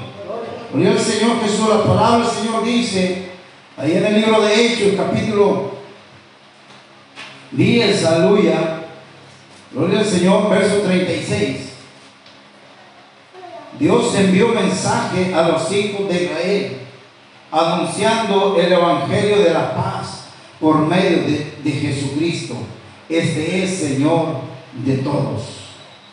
Gloria 0.73 0.93
el 0.93 0.99
Señor 0.99 1.39
Jesús. 1.41 1.69
La 1.69 1.83
palabra 1.83 2.25
del 2.25 2.35
Señor 2.35 2.63
dice, 2.63 3.29
ahí 3.77 3.95
en 3.95 4.05
el 4.05 4.21
libro 4.21 4.41
de 4.41 4.65
Hechos, 4.65 4.93
capítulo 4.97 5.71
10, 7.51 8.05
aleluya. 8.05 8.79
Gloria 9.71 9.99
al 9.99 10.05
Señor, 10.05 10.49
verso 10.49 10.77
36. 10.77 11.57
Dios 13.79 14.15
envió 14.15 14.49
mensaje 14.49 15.33
a 15.33 15.47
los 15.47 15.71
hijos 15.71 16.09
de 16.09 16.23
Israel, 16.23 16.77
anunciando 17.51 18.55
el 18.57 18.71
Evangelio 18.71 19.43
de 19.43 19.53
la 19.53 19.75
paz 19.75 20.25
por 20.59 20.77
medio 20.79 21.23
de, 21.23 21.53
de 21.63 21.71
Jesucristo. 21.71 22.55
Este 23.09 23.63
es 23.63 23.77
Señor 23.77 24.27
de 24.85 24.97
todos. 24.97 25.61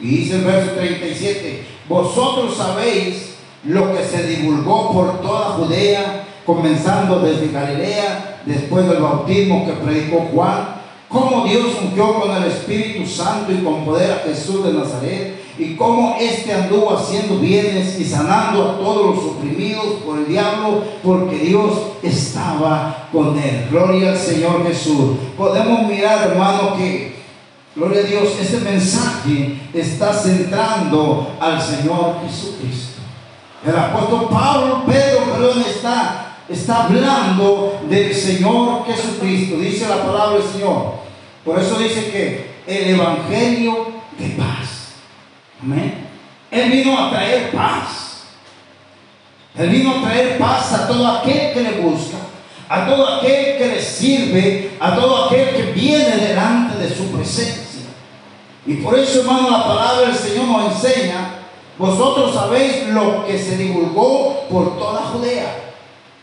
Y 0.00 0.08
dice 0.08 0.36
el 0.36 0.44
verso 0.44 0.72
37, 0.72 1.64
vosotros 1.88 2.56
sabéis 2.56 3.34
lo 3.64 3.92
que 3.92 4.04
se 4.04 4.26
divulgó 4.26 4.92
por 4.92 5.20
toda 5.20 5.50
Judea, 5.50 6.24
comenzando 6.44 7.20
desde 7.20 7.52
Galilea, 7.52 8.40
después 8.46 8.88
del 8.88 9.02
bautismo 9.02 9.66
que 9.66 9.72
predicó 9.72 10.28
Juan, 10.32 10.76
cómo 11.08 11.44
Dios 11.44 11.66
ungió 11.82 12.20
con 12.20 12.36
el 12.36 12.44
Espíritu 12.44 13.06
Santo 13.06 13.52
y 13.52 13.62
con 13.62 13.84
poder 13.84 14.12
a 14.12 14.28
Jesús 14.28 14.64
de 14.64 14.72
Nazaret, 14.72 15.37
y 15.58 15.74
cómo 15.74 16.16
éste 16.20 16.54
anduvo 16.54 16.96
haciendo 16.96 17.38
bienes 17.38 17.98
y 17.98 18.04
sanando 18.04 18.70
a 18.70 18.78
todos 18.78 19.16
los 19.16 19.24
oprimidos 19.24 19.86
por 20.06 20.18
el 20.18 20.28
diablo, 20.28 20.84
porque 21.02 21.36
Dios 21.36 21.72
estaba 22.02 23.08
con 23.12 23.36
él. 23.36 23.66
Gloria 23.68 24.12
al 24.12 24.18
Señor 24.18 24.64
Jesús. 24.66 25.16
Podemos 25.36 25.88
mirar, 25.88 26.28
hermano, 26.28 26.76
que, 26.76 27.16
gloria 27.74 28.02
a 28.02 28.06
Dios, 28.06 28.36
este 28.40 28.58
mensaje 28.58 29.58
está 29.74 30.12
centrando 30.12 31.32
al 31.40 31.60
Señor 31.60 32.20
Jesucristo. 32.24 33.00
El 33.66 33.76
apóstol 33.76 34.28
Pablo, 34.30 34.84
Pedro, 34.86 35.24
perdón, 35.32 35.64
está, 35.68 36.36
está 36.48 36.84
hablando 36.84 37.80
del 37.90 38.14
Señor 38.14 38.86
Jesucristo. 38.86 39.56
Dice 39.56 39.88
la 39.88 40.04
palabra 40.04 40.38
del 40.38 40.48
Señor. 40.48 40.92
Por 41.44 41.58
eso 41.58 41.76
dice 41.78 42.12
que 42.12 42.58
el 42.68 42.94
Evangelio 42.94 43.88
de 44.16 44.28
paz. 44.36 44.77
Amén. 45.62 46.06
Él 46.50 46.70
vino 46.70 46.98
a 46.98 47.10
traer 47.10 47.50
paz. 47.50 48.22
Él 49.56 49.70
vino 49.70 49.96
a 49.96 50.02
traer 50.02 50.38
paz 50.38 50.72
a 50.72 50.86
todo 50.86 51.06
aquel 51.06 51.52
que 51.52 51.60
le 51.60 51.80
busca, 51.80 52.18
a 52.68 52.86
todo 52.86 53.16
aquel 53.16 53.58
que 53.58 53.66
le 53.66 53.82
sirve, 53.82 54.76
a 54.78 54.94
todo 54.94 55.24
aquel 55.24 55.50
que 55.50 55.62
viene 55.72 56.16
delante 56.16 56.78
de 56.78 56.94
su 56.94 57.10
presencia. 57.10 57.88
Y 58.66 58.74
por 58.74 58.96
eso, 58.96 59.20
hermano, 59.20 59.50
la 59.50 59.64
palabra 59.64 60.08
del 60.08 60.14
Señor 60.14 60.46
nos 60.46 60.74
enseña, 60.74 61.38
vosotros 61.76 62.34
sabéis 62.34 62.88
lo 62.88 63.26
que 63.26 63.38
se 63.38 63.56
divulgó 63.56 64.46
por 64.48 64.78
toda 64.78 65.06
Judea. 65.06 65.72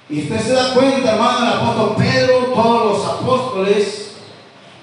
Y 0.09 0.21
usted 0.21 0.39
se 0.39 0.53
da 0.53 0.73
cuenta, 0.73 1.13
hermano, 1.13 1.45
el 1.45 1.53
apóstol 1.59 1.95
Pedro, 1.97 2.51
todos 2.53 2.85
los 2.85 3.05
apóstoles, 3.05 4.14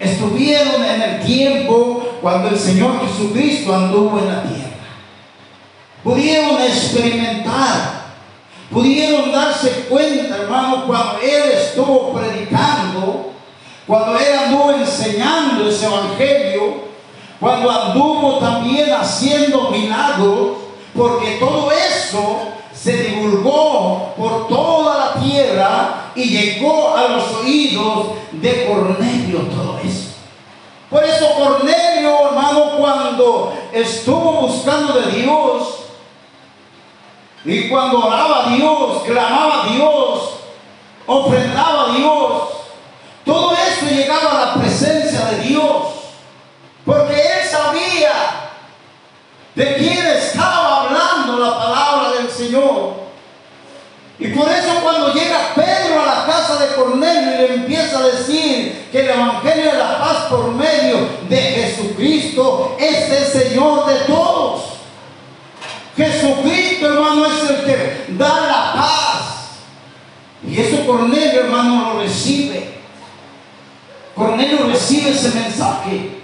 estuvieron 0.02 0.84
en 0.84 1.02
el 1.02 1.20
tiempo 1.24 2.18
cuando 2.20 2.48
el 2.48 2.58
Señor 2.58 3.00
Jesucristo 3.06 3.74
anduvo 3.74 4.18
en 4.18 4.28
la 4.28 4.42
tierra. 4.42 4.70
Pudieron 6.02 6.60
experimentar, 6.60 8.02
pudieron 8.70 9.30
darse 9.30 9.86
cuenta, 9.88 10.36
hermano, 10.36 10.86
cuando 10.86 11.18
Él 11.22 11.52
estuvo 11.52 12.12
predicando, 12.12 13.32
cuando 13.86 14.18
Él 14.18 14.38
anduvo 14.46 14.72
enseñando 14.72 15.68
ese 15.68 15.86
evangelio, 15.86 16.92
cuando 17.38 17.70
anduvo 17.70 18.38
también 18.38 18.92
haciendo 18.92 19.70
milagros, 19.70 20.58
porque 20.94 21.36
todo 21.38 21.70
eso 21.70 22.52
se 22.72 22.96
divulgó 23.04 24.12
por 24.16 24.48
toda 24.48 24.98
la 24.98 25.20
tierra 25.22 26.12
y 26.14 26.24
llegó 26.24 26.96
a 26.96 27.08
los 27.08 27.34
oídos 27.42 28.06
de 28.32 28.66
Cornelio 28.66 29.40
todo. 29.40 29.81
Por 30.92 31.02
eso 31.02 31.34
Cornelio, 31.34 32.28
hermano, 32.28 32.76
cuando 32.76 33.54
estuvo 33.72 34.42
buscando 34.42 35.00
de 35.00 35.10
Dios 35.10 35.68
y 37.46 37.70
cuando 37.70 38.06
oraba 38.06 38.44
a 38.44 38.48
Dios, 38.50 39.02
clamaba 39.04 39.62
a 39.62 39.68
Dios, 39.68 40.34
ofrendaba 41.06 41.84
a 41.84 41.96
Dios, 41.96 42.42
todo 43.24 43.52
eso 43.52 43.86
llegaba 43.86 44.32
a 44.32 44.46
la 44.46 44.54
presencia 44.62 45.24
de 45.30 45.38
Dios. 45.38 45.82
Porque 46.84 47.14
él 47.14 47.48
sabía 47.50 48.50
de 49.54 49.76
quién 49.76 50.06
estaba 50.06 50.82
hablando 50.82 51.38
la 51.38 51.58
palabra 51.58 52.10
del 52.18 52.30
Señor. 52.30 53.02
Y 54.18 54.28
por 54.28 54.48
eso 54.48 54.74
cuando 54.82 55.12
llega 55.12 55.52
Pedro 55.54 56.00
a 56.00 56.06
la 56.06 56.26
casa 56.26 56.56
de 56.56 56.74
Cornelio 56.74 57.34
y 57.34 57.38
le 57.38 57.54
empieza 57.54 57.98
a 57.98 58.02
decir 58.02 58.88
que 58.92 59.00
el 59.00 59.10
Evangelio 59.10 59.72
de 59.72 59.78
la 59.78 59.98
paz 59.98 60.26
por 60.28 60.52
medio 60.52 61.08
de 61.28 61.36
Jesucristo 61.36 62.76
es 62.78 63.10
el 63.10 63.24
Señor 63.24 63.86
de 63.86 63.94
todos. 64.04 64.62
Jesucristo, 65.96 66.86
hermano, 66.86 67.26
es 67.26 67.50
el 67.50 67.64
que 67.64 68.06
da 68.16 68.40
la 68.46 68.72
paz. 68.74 69.22
Y 70.46 70.58
eso 70.58 70.86
Cornelio, 70.86 71.40
hermano, 71.40 71.94
lo 71.94 72.00
recibe. 72.00 72.72
Cornelio 74.14 74.66
recibe 74.66 75.10
ese 75.10 75.30
mensaje. 75.30 76.22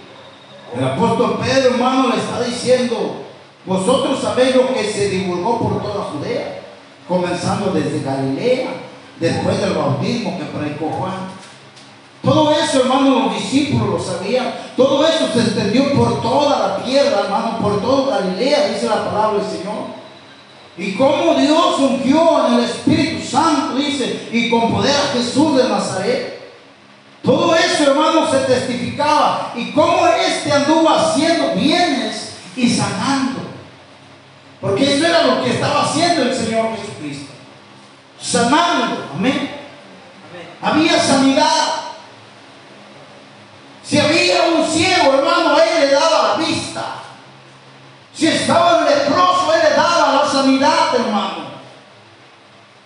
El 0.77 0.85
apóstol 0.85 1.39
Pedro, 1.43 1.71
hermano, 1.71 2.09
le 2.09 2.17
está 2.17 2.43
diciendo, 2.43 3.25
vosotros 3.65 4.21
sabéis 4.21 4.57
lo 4.57 4.73
que 4.75 4.85
se 4.91 5.09
divulgó 5.09 5.59
por 5.59 5.83
toda 5.83 6.05
Judea 6.05 6.59
comenzando 7.09 7.73
desde 7.73 8.03
Galilea, 8.03 8.69
después 9.19 9.61
del 9.61 9.73
bautismo 9.73 10.39
que 10.39 10.45
predicó 10.45 10.91
Juan. 10.91 11.31
Todo 12.29 12.53
eso, 12.53 12.81
hermano, 12.81 13.21
los 13.21 13.35
discípulos 13.37 13.89
lo 13.89 13.99
sabían. 13.99 14.53
Todo 14.77 15.07
eso 15.07 15.31
se 15.33 15.41
extendió 15.41 15.95
por 15.95 16.21
toda 16.21 16.59
la 16.59 16.85
tierra, 16.85 17.23
hermano, 17.25 17.59
por 17.59 17.81
toda 17.81 18.19
Galilea, 18.19 18.69
dice 18.69 18.87
la 18.87 19.07
palabra 19.07 19.39
del 19.39 19.51
Señor. 19.51 19.99
Y 20.77 20.93
cómo 20.93 21.37
Dios 21.37 21.79
ungió 21.79 22.47
en 22.47 22.55
el 22.55 22.65
Espíritu 22.65 23.27
Santo, 23.27 23.77
dice, 23.77 24.29
y 24.31 24.51
con 24.51 24.71
poder 24.71 24.95
a 24.95 25.17
Jesús 25.17 25.57
de 25.57 25.71
Nazaret. 25.71 26.53
Todo 27.23 27.55
eso, 27.55 27.85
hermano, 27.85 28.31
se 28.31 28.41
testificaba. 28.41 29.55
Y 29.57 29.73
cómo 29.73 30.07
este 30.07 30.53
anduvo 30.53 30.91
haciendo 30.91 31.55
bienes 31.55 32.35
y 32.55 32.69
sanando. 32.69 33.41
Porque 34.61 34.97
eso 34.97 35.07
era 35.07 35.23
lo 35.23 35.43
que 35.43 35.53
estaba 35.53 35.83
haciendo 35.83 36.25
el 36.25 36.35
Señor 36.35 36.77
Jesucristo. 36.77 37.33
Sanando. 38.21 39.07
Amén. 39.17 39.51
Había 40.61 41.03
sanidad. 41.03 41.78
Si 43.89 43.99
había 43.99 44.43
un 44.55 44.67
ciego, 44.67 45.15
hermano, 45.15 45.57
él 45.57 45.81
le 45.81 45.93
daba 45.93 46.29
la 46.29 46.45
vista. 46.45 46.97
Si 48.15 48.27
estaba 48.27 48.81
el 48.81 48.85
leproso, 48.85 49.51
él 49.55 49.61
le 49.63 49.77
daba 49.77 50.13
la 50.13 50.31
sanidad, 50.31 50.95
hermano. 50.95 51.49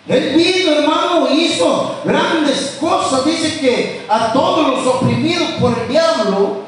Él 0.07 0.35
vino, 0.37 0.73
hermano, 0.73 1.29
hizo 1.33 1.97
grandes 2.05 2.77
cosas. 2.79 3.25
Dice 3.25 3.59
que 3.59 4.07
a 4.09 4.33
todos 4.33 4.69
los 4.69 4.87
oprimidos 4.87 5.49
por 5.61 5.77
el 5.77 5.89
diablo, 5.89 6.67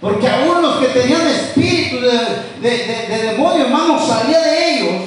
porque 0.00 0.26
aún 0.26 0.62
los 0.62 0.76
que 0.76 0.86
tenían 0.86 1.26
espíritu 1.26 2.00
de, 2.00 2.68
de, 2.70 3.18
demonio, 3.30 3.66
hermano, 3.66 3.98
salía 4.06 4.40
de 4.40 4.74
ellos. 4.74 5.02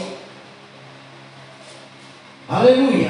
Aleluya. 2.48 3.10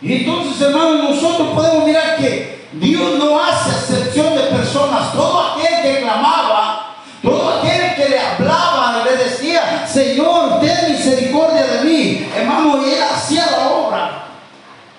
Y 0.00 0.12
entonces, 0.14 0.58
hermano, 0.62 1.10
nosotros 1.10 1.48
podemos 1.54 1.84
mirar 1.84 2.16
que 2.16 2.55
Dios 2.72 3.18
no 3.18 3.40
hace 3.40 3.70
excepción 3.70 4.34
de 4.34 4.42
personas. 4.44 5.12
Todo 5.12 5.52
aquel 5.52 5.82
que 5.82 6.00
clamaba, 6.02 6.96
todo 7.22 7.58
aquel 7.58 7.94
que 7.94 8.08
le 8.08 8.18
hablaba 8.18 9.04
le 9.04 9.16
decía, 9.16 9.86
Señor, 9.86 10.60
ten 10.60 10.92
misericordia 10.92 11.62
de 11.62 11.84
mí, 11.84 12.28
hermano, 12.36 12.86
y 12.86 12.90
él 12.90 13.02
hacía 13.02 13.46
la 13.50 13.68
obra. 13.68 14.26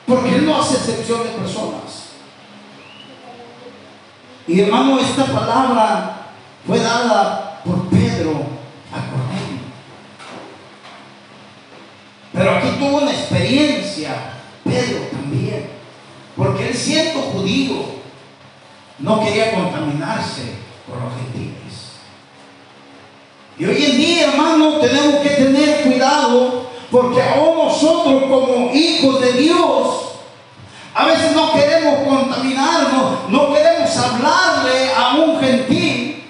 Porque 0.08 0.36
Él 0.36 0.46
no 0.46 0.62
hace 0.62 0.76
excepción 0.76 1.22
de 1.24 1.30
personas. 1.32 2.08
Y 4.48 4.62
hermano, 4.62 4.98
esta 5.00 5.26
palabra 5.26 6.28
fue 6.66 6.80
dada 6.80 7.62
por 7.66 7.90
Pedro 7.90 8.44
a 8.94 9.12
Cornelio. 9.12 9.68
Pero 12.32 12.52
aquí 12.52 12.70
tuvo 12.80 13.00
una 13.00 13.12
experiencia, 13.12 14.12
Pedro 14.64 15.07
porque 16.38 16.70
él 16.70 16.76
siendo 16.76 17.20
judío, 17.20 17.98
no 19.00 19.20
quería 19.26 19.56
contaminarse 19.56 20.54
con 20.88 21.04
los 21.04 21.14
gentiles. 21.16 21.58
Y 23.58 23.66
hoy 23.66 23.84
en 23.84 23.98
día, 23.98 24.28
hermano, 24.28 24.76
tenemos 24.76 25.16
que 25.16 25.30
tener 25.30 25.82
cuidado, 25.82 26.68
porque 26.92 27.22
aún 27.24 27.58
nosotros 27.58 28.24
como 28.30 28.72
hijos 28.72 29.20
de 29.20 29.34
Dios, 29.34 30.12
a 30.94 31.06
veces 31.06 31.36
no 31.36 31.54
queremos 31.54 32.08
contaminarnos, 32.08 33.30
no 33.30 33.54
queremos 33.54 33.98
hablarle 33.98 34.94
a 34.94 35.16
un 35.16 35.40
gentil. 35.40 36.24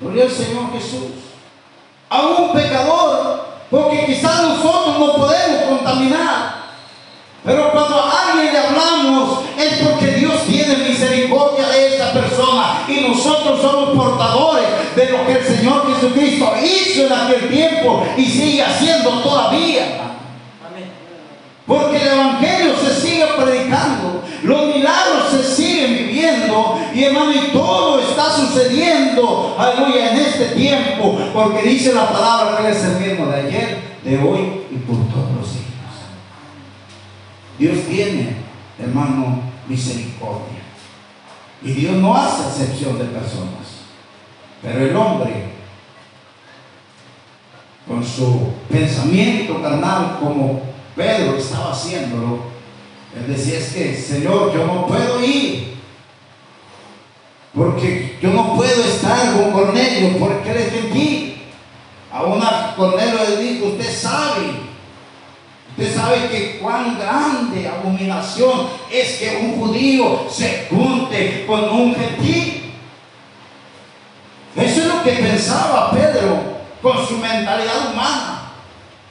Gloria 0.00 0.24
al 0.24 0.30
Señor 0.30 0.72
Jesús. 0.72 1.10
A 2.08 2.22
un 2.22 2.52
pecador, 2.52 3.46
porque 3.70 4.06
quizás 4.06 4.42
nosotros 4.42 4.98
no 5.00 5.14
podemos 5.16 5.62
contaminar. 5.68 6.65
Pero 7.46 7.70
cuando 7.70 8.02
a 8.02 8.32
alguien 8.32 8.52
le 8.52 8.58
hablamos 8.58 9.44
es 9.56 9.78
porque 9.78 10.16
Dios 10.16 10.42
tiene 10.48 10.88
misericordia 10.88 11.68
de 11.68 11.94
esa 11.94 12.12
persona 12.12 12.82
y 12.88 13.08
nosotros 13.08 13.62
somos 13.62 13.90
portadores 13.96 14.64
de 14.96 15.10
lo 15.10 15.24
que 15.24 15.32
el 15.34 15.44
Señor 15.44 15.94
Jesucristo 15.94 16.52
hizo 16.60 17.06
en 17.06 17.12
aquel 17.12 17.48
tiempo 17.48 18.04
y 18.16 18.24
sigue 18.24 18.64
haciendo 18.64 19.10
todavía. 19.20 19.84
Porque 21.68 22.02
el 22.02 22.08
Evangelio 22.08 22.74
se 22.84 23.00
sigue 23.00 23.26
predicando, 23.40 24.22
los 24.42 24.66
milagros 24.66 25.30
se 25.30 25.42
siguen 25.44 25.98
viviendo 25.98 26.80
y 26.92 27.04
hermano, 27.04 27.32
y 27.32 27.52
todo 27.52 28.00
está 28.00 28.30
sucediendo, 28.30 29.56
aleluya, 29.58 30.12
en 30.12 30.18
este 30.18 30.46
tiempo, 30.46 31.18
porque 31.32 31.62
dice 31.62 31.92
la 31.92 32.08
palabra 32.08 32.58
que 32.62 32.70
es 32.70 32.84
el 32.84 33.00
mismo 33.00 33.26
de 33.26 33.40
ayer, 33.40 33.78
de 34.04 34.18
hoy 34.18 34.62
y 34.70 34.76
por 34.78 34.96
todos 35.08 35.30
los 35.38 35.46
siglos. 35.46 35.75
Dios 37.58 37.78
tiene, 37.88 38.36
hermano, 38.78 39.40
misericordia. 39.68 40.62
Y 41.62 41.72
Dios 41.72 41.96
no 41.96 42.14
hace 42.14 42.48
excepción 42.48 42.98
de 42.98 43.04
personas. 43.06 43.84
Pero 44.62 44.86
el 44.86 44.96
hombre, 44.96 45.46
con 47.86 48.04
su 48.04 48.52
pensamiento 48.68 49.62
carnal, 49.62 50.18
como 50.20 50.62
Pedro 50.94 51.36
estaba 51.36 51.72
haciéndolo. 51.72 52.40
Él 53.14 53.34
decía, 53.34 53.58
es 53.58 53.72
que, 53.72 53.94
Señor, 53.94 54.52
yo 54.52 54.66
no 54.66 54.86
puedo 54.86 55.24
ir. 55.24 55.76
Porque 57.54 58.18
yo 58.20 58.30
no 58.32 58.54
puedo 58.54 58.84
estar 58.84 59.32
con 59.32 59.52
Cornelio, 59.52 60.18
porque 60.18 60.50
él 60.50 60.56
es 60.58 60.72
gentil. 60.72 61.42
A 62.12 62.24
una 62.24 62.74
le 62.76 63.36
dijo, 63.42 63.66
usted 63.68 63.90
sabe, 63.90 64.42
usted 65.76 65.94
sabe 65.94 66.28
que 66.28 66.58
cuán 66.58 66.98
grande 66.98 67.68
abominación 67.68 68.68
es 68.90 69.18
que 69.18 69.36
un 69.36 69.60
judío 69.60 70.26
se 70.30 70.66
junte 70.70 71.44
con 71.46 71.68
un 71.68 71.94
gentil. 71.94 72.72
Eso 74.56 74.80
es 74.80 74.86
lo 74.86 75.02
que 75.02 75.12
pensaba 75.12 75.90
Pedro 75.90 76.38
con 76.80 77.06
su 77.06 77.18
mentalidad 77.18 77.92
humana. 77.92 78.52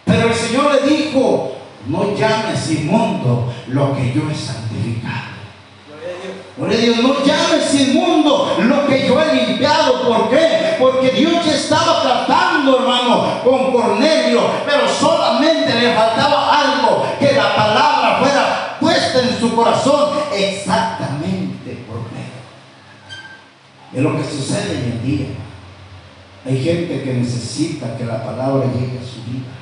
Pero 0.05 0.29
el 0.29 0.33
Señor 0.33 0.73
le 0.73 0.89
dijo, 0.89 1.55
no 1.87 2.15
llames 2.15 2.71
inmundo 2.71 3.53
lo 3.67 3.95
que 3.95 4.11
yo 4.13 4.23
he 4.31 4.35
santificado. 4.35 5.35
Gloria 6.57 6.77
a 6.77 6.81
Dios, 6.81 6.97
no 6.99 7.25
llames 7.25 7.73
inmundo 7.75 8.55
lo 8.59 8.87
que 8.87 9.07
yo 9.07 9.21
he 9.21 9.35
limpiado. 9.35 10.07
¿Por 10.07 10.29
qué? 10.29 10.77
Porque 10.79 11.11
Dios 11.11 11.45
estaba 11.45 12.01
tratando, 12.01 12.79
hermano, 12.79 13.41
con 13.43 13.73
Cornelio, 13.73 14.41
pero 14.65 14.87
le 15.73 15.93
faltaba 15.93 16.59
algo, 16.59 17.05
que 17.19 17.33
la 17.33 17.55
palabra 17.55 18.17
fuera 18.19 18.77
puesta 18.79 19.21
en 19.21 19.39
su 19.39 19.55
corazón 19.55 20.19
exactamente 20.33 21.83
por 21.87 22.01
medio. 22.11 22.43
Es 23.93 24.01
lo 24.01 24.17
que 24.17 24.23
sucede 24.23 24.69
hoy 24.69 24.91
en 24.91 25.03
día. 25.03 25.27
Hay 26.45 26.63
gente 26.63 27.03
que 27.03 27.13
necesita 27.13 27.97
que 27.97 28.05
la 28.05 28.23
palabra 28.23 28.65
llegue 28.73 28.99
a 28.99 29.03
su 29.03 29.23
vida 29.23 29.55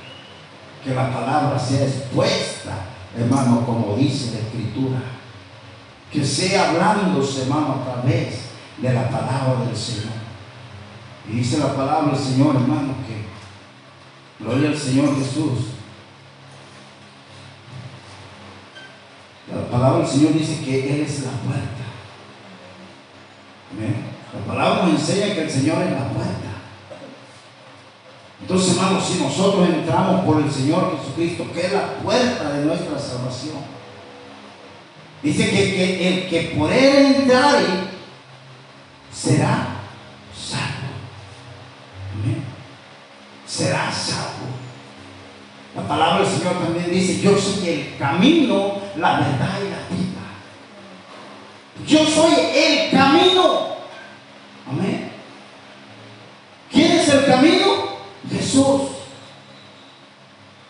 que 0.84 0.94
la 0.94 1.13
palabra 1.13 1.58
sea 1.58 1.86
expuesta, 1.86 2.86
hermano, 3.18 3.66
como 3.66 3.96
dice 3.96 4.34
la 4.34 4.39
escritura. 4.39 5.02
Que 6.12 6.24
sea 6.24 6.70
hablándose, 6.70 7.44
hermano, 7.44 7.82
a 7.82 7.92
través 7.92 8.42
de 8.78 8.94
la 8.94 9.10
palabra 9.10 9.66
del 9.66 9.76
Señor. 9.76 10.13
Y 11.28 11.38
dice 11.38 11.58
la 11.58 11.74
palabra 11.74 12.12
del 12.12 12.22
Señor, 12.22 12.56
hermano, 12.56 12.96
que 13.08 14.44
gloria 14.44 14.70
al 14.70 14.78
Señor 14.78 15.16
Jesús. 15.18 15.73
La 19.56 19.70
palabra 19.70 20.00
del 20.00 20.08
Señor 20.08 20.34
dice 20.34 20.63
que 20.63 20.94
Él 20.94 21.02
es 21.02 21.24
la 21.24 21.32
puerta. 21.32 21.84
La 24.34 24.54
palabra 24.54 24.84
nos 24.84 25.00
enseña 25.00 25.34
que 25.36 25.44
el 25.44 25.50
Señor 25.50 25.82
es 25.84 25.92
la 25.92 26.10
puerta. 26.10 26.34
Entonces, 28.42 28.76
hermanos, 28.76 29.06
si 29.06 29.24
nosotros 29.24 29.70
entramos 29.70 30.26
por 30.26 30.42
el 30.42 30.52
Señor 30.52 30.98
Jesucristo, 31.00 31.46
que 31.54 31.68
es 31.68 31.74
la 31.74 31.96
puerta 32.00 32.52
de 32.52 32.66
nuestra 32.66 33.00
salvación, 33.00 33.58
dice 35.22 35.50
que, 35.50 36.08
el 36.08 36.30
que 36.30 36.56
por 36.58 36.72
él 36.72 37.16
entrar 37.16 37.63
será 39.13 39.73
dice, 46.94 47.22
yo 47.22 47.38
soy 47.38 47.70
el 47.70 47.98
camino, 47.98 48.76
la 48.98 49.14
verdad 49.14 49.58
y 49.60 49.70
la 49.70 49.98
vida. 49.98 50.14
Yo 51.88 52.06
soy 52.06 52.34
el 52.56 52.92
camino. 52.92 53.74
Amén. 54.70 55.12
¿Quién 56.72 56.92
es 56.94 57.10
el 57.10 57.26
camino? 57.26 57.94
Jesús. 58.32 58.82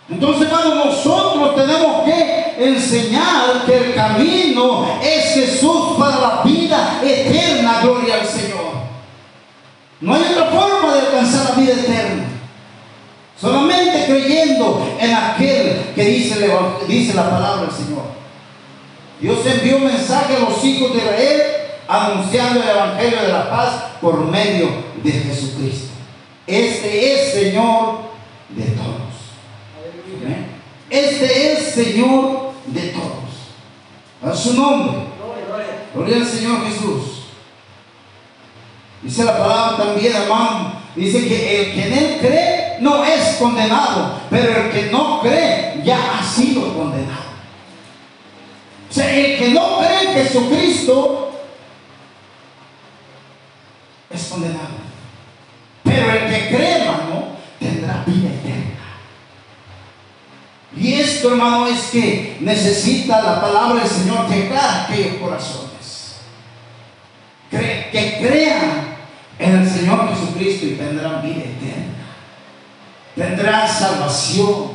Entonces, 0.10 0.48
hermano, 0.48 0.86
nosotros 0.86 1.56
tenemos 1.56 2.04
que 2.04 2.56
enseñar 2.58 3.66
que 3.66 3.78
el 3.78 3.96
camino 3.96 5.00
es 5.02 5.34
Jesús 5.34 5.98
para 5.98 6.20
la 6.20 6.42
vida 6.44 7.02
eterna, 7.04 7.80
gloria 7.82 8.16
al 8.16 8.28
Señor. 8.28 8.74
No 10.02 10.14
hay 10.14 10.22
otra 10.32 10.46
forma 10.48 10.94
de 10.94 11.00
alcanzar 11.00 11.52
la 11.52 11.62
vida 11.62 11.74
eterna. 11.74 12.24
Solamente 13.40 14.06
creyendo 14.06 14.96
en 15.00 15.14
aquel 15.14 15.53
que 15.94 16.04
dice, 16.06 17.16
la 17.16 17.30
palabra 17.30 17.62
del 17.64 17.72
Señor. 17.72 18.04
Dios 19.20 19.40
envió 19.46 19.78
un 19.78 19.86
mensaje 19.86 20.36
a 20.36 20.40
los 20.40 20.64
hijos 20.64 20.92
de 20.94 20.98
Israel 20.98 21.42
anunciando 21.88 22.62
el 22.62 22.70
Evangelio 22.70 23.22
de 23.22 23.28
la 23.28 23.50
paz 23.50 23.84
por 24.02 24.26
medio 24.26 24.70
de 25.04 25.12
Jesucristo. 25.12 25.90
Este 26.48 27.14
es 27.14 27.34
Señor 27.34 28.00
de 28.50 28.66
todos. 28.72 29.04
Este 30.90 31.54
es 31.54 31.74
Señor 31.74 32.52
de 32.66 32.82
todos. 32.90 33.14
A 34.24 34.36
su 34.36 34.54
nombre. 34.56 34.98
Gloria 35.94 36.18
al 36.18 36.26
Señor 36.26 36.66
Jesús. 36.66 37.24
Dice 39.02 39.24
la 39.24 39.38
palabra 39.38 39.78
también, 39.78 40.16
hermano. 40.16 40.82
Dice 40.96 41.28
que 41.28 41.62
el 41.62 41.74
que 41.74 41.88
en 41.88 41.94
él 41.94 42.18
cree 42.20 42.63
no 42.84 43.04
es 43.06 43.38
condenado, 43.38 44.20
pero 44.30 44.66
el 44.66 44.72
que 44.72 44.92
no 44.92 45.22
cree 45.22 45.82
ya 45.84 46.20
ha 46.20 46.24
sido 46.24 46.74
condenado. 46.78 47.34
O 48.90 48.94
sea, 48.94 49.12
el 49.12 49.38
que 49.38 49.50
no 49.50 49.80
cree 49.80 50.04
en 50.04 50.14
Jesucristo 50.14 51.32
es 54.10 54.24
condenado. 54.26 54.84
Pero 55.84 56.12
el 56.12 56.30
que 56.30 56.56
cree, 56.56 56.82
hermano, 56.82 57.28
tendrá 57.60 58.04
vida 58.06 58.30
eterna. 58.30 58.80
Y 60.76 60.94
esto, 60.96 61.30
hermano, 61.30 61.68
es 61.68 61.82
que 61.86 62.38
necesita 62.42 63.22
la 63.22 63.42
palabra 63.42 63.82
del 63.82 63.90
Señor 63.90 64.30
llegar 64.30 64.64
a 64.64 64.84
aquellos 64.84 65.16
corazones. 65.16 65.72
que 67.50 68.18
crean 68.20 68.96
en 69.38 69.56
el 69.58 69.70
Señor 69.70 70.10
Jesucristo 70.10 70.66
y 70.66 70.72
tendrán. 70.72 71.13
Tendrán 73.24 73.70
salvación. 73.70 74.74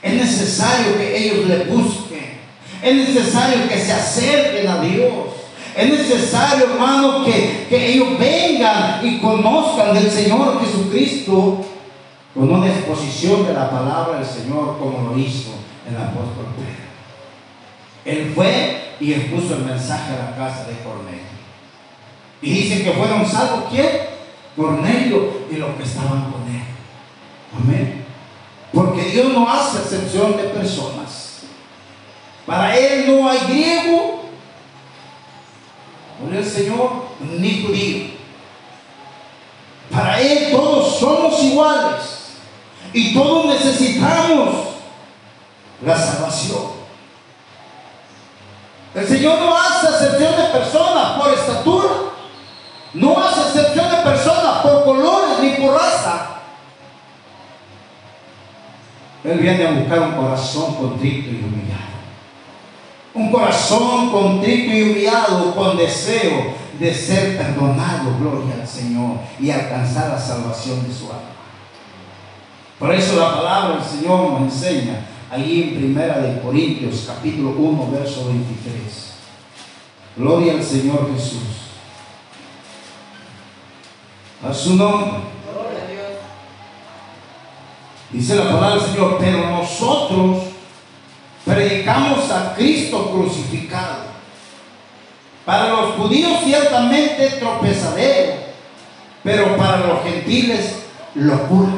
Es 0.00 0.14
necesario 0.14 0.96
que 0.96 1.18
ellos 1.18 1.46
le 1.48 1.64
busquen. 1.64 2.38
Es 2.80 2.94
necesario 2.94 3.68
que 3.68 3.76
se 3.76 3.92
acerquen 3.92 4.68
a 4.68 4.80
Dios. 4.82 5.10
Es 5.74 5.90
necesario, 5.90 6.66
hermano, 6.66 7.24
que, 7.24 7.66
ellos 7.68 8.16
vengan 8.20 9.04
y 9.04 9.18
conozcan 9.18 9.94
del 9.94 10.08
Señor 10.08 10.60
Jesucristo 10.64 11.64
con 12.32 12.52
una 12.52 12.68
exposición 12.68 13.44
de 13.44 13.52
la 13.52 13.68
palabra 13.68 14.20
del 14.20 14.26
Señor 14.26 14.78
como 14.78 15.10
lo 15.10 15.18
hizo 15.18 15.50
el 15.88 15.96
apóstol 15.96 16.46
Pedro. 16.56 16.86
Él 18.04 18.32
fue 18.32 18.94
y 19.00 19.12
expuso 19.12 19.56
el 19.56 19.64
mensaje 19.64 20.14
a 20.14 20.30
la 20.30 20.36
casa 20.36 20.68
de 20.68 20.78
Cornelio. 20.84 21.26
Y 22.40 22.50
dice 22.50 22.84
que 22.84 22.92
fueron 22.92 23.26
salvos, 23.26 23.64
¿quién? 23.70 23.88
Cornelio 24.54 25.32
y 25.50 25.56
los 25.56 25.70
que 25.70 25.82
estaban 25.82 26.30
con 26.30 26.42
él. 26.42 26.75
Amén. 27.56 28.04
Porque 28.72 29.02
Dios 29.02 29.32
no 29.32 29.48
hace 29.48 29.78
excepción 29.78 30.36
de 30.36 30.44
personas. 30.44 31.42
Para 32.44 32.76
Él 32.76 33.06
no 33.06 33.28
hay 33.28 33.38
griego 33.48 34.16
el 36.36 36.44
Señor, 36.44 36.90
ni 37.20 37.62
judío. 37.62 38.16
Para 39.90 40.20
Él 40.20 40.50
todos 40.50 40.98
somos 40.98 41.42
iguales 41.42 42.02
y 42.92 43.14
todos 43.14 43.46
necesitamos 43.46 44.54
la 45.84 45.96
salvación. 45.96 46.76
El 48.94 49.06
Señor 49.06 49.38
no 49.40 49.56
hace 49.56 49.86
excepción 49.88 50.36
de 50.36 50.44
personas 50.58 51.18
por 51.18 51.32
estatura, 51.32 51.88
no 52.94 53.18
hace 53.22 53.40
excepción 53.42 53.90
de 53.90 53.96
personas 53.98 54.62
por 54.62 54.84
colores 54.84 55.38
ni 55.40 55.50
por 55.50 55.74
raza. 55.74 56.40
Él 59.26 59.38
viene 59.38 59.66
a 59.66 59.72
buscar 59.72 60.00
un 60.00 60.14
corazón 60.14 60.74
contrito 60.74 61.30
y 61.30 61.44
humillado 61.44 61.86
un 63.16 63.32
corazón 63.32 64.10
contrito 64.10 64.72
y 64.72 64.82
humillado 64.82 65.54
con 65.54 65.76
deseo 65.76 66.54
de 66.78 66.94
ser 66.94 67.38
perdonado, 67.38 68.18
gloria 68.20 68.56
al 68.60 68.68
Señor, 68.68 69.20
y 69.40 69.50
alcanzar 69.50 70.10
la 70.10 70.18
salvación 70.18 70.86
de 70.86 70.92
su 70.92 71.06
alma. 71.06 71.32
Por 72.78 72.94
eso 72.94 73.18
la 73.18 73.36
palabra 73.36 73.76
del 73.76 73.84
Señor 73.84 74.32
nos 74.32 74.42
enseña 74.42 75.06
allí 75.30 75.62
en 75.62 75.76
Primera 75.76 76.18
de 76.18 76.40
Corintios, 76.42 77.04
capítulo 77.06 77.54
1, 77.56 77.90
verso 77.90 78.26
23. 78.26 79.14
Gloria 80.18 80.52
al 80.52 80.62
Señor 80.62 81.10
Jesús. 81.14 81.40
A 84.46 84.52
su 84.52 84.76
nombre. 84.76 85.35
Dice 88.10 88.36
la 88.36 88.44
palabra 88.44 88.76
del 88.76 88.80
Señor, 88.80 89.16
pero 89.18 89.50
nosotros 89.50 90.44
predicamos 91.44 92.30
a 92.30 92.54
Cristo 92.54 93.10
crucificado. 93.10 94.06
Para 95.44 95.68
los 95.68 95.94
judíos 95.94 96.40
ciertamente 96.44 97.28
tropezadero, 97.38 98.34
pero 99.22 99.56
para 99.56 99.78
los 99.78 100.02
gentiles 100.02 100.82
locura. 101.14 101.72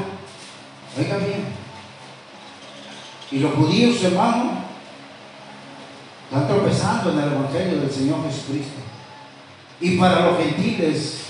Oiga 0.98 1.16
bien. 1.18 1.46
Y 3.30 3.38
los 3.40 3.54
judíos, 3.54 4.02
hermanos, 4.02 4.58
están 6.24 6.48
tropezando 6.48 7.12
en 7.12 7.18
el 7.18 7.32
Evangelio 7.32 7.80
del 7.80 7.90
Señor 7.90 8.18
Jesucristo. 8.26 8.80
Y 9.80 9.96
para 9.98 10.26
los 10.26 10.38
gentiles, 10.38 11.20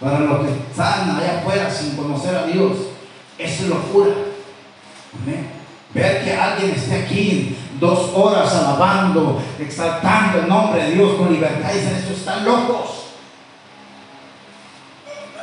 para 0.00 0.20
los 0.20 0.40
que 0.40 0.52
están 0.52 1.16
allá 1.16 1.38
afuera 1.38 1.70
sin 1.70 1.96
conocer 1.96 2.36
a 2.36 2.46
Dios, 2.46 2.76
es 3.38 3.60
locura. 3.62 4.27
Amén. 5.14 5.50
Ver 5.94 6.24
que 6.24 6.34
alguien 6.34 6.72
esté 6.72 7.02
aquí 7.02 7.56
dos 7.80 8.10
horas 8.14 8.54
alabando, 8.54 9.40
exaltando 9.58 10.40
el 10.40 10.48
nombre 10.48 10.84
de 10.84 10.90
Dios 10.92 11.14
con 11.16 11.32
libertad, 11.32 11.72
dicen, 11.72 11.96
estos 11.96 12.18
están 12.18 12.44
locos. 12.44 13.06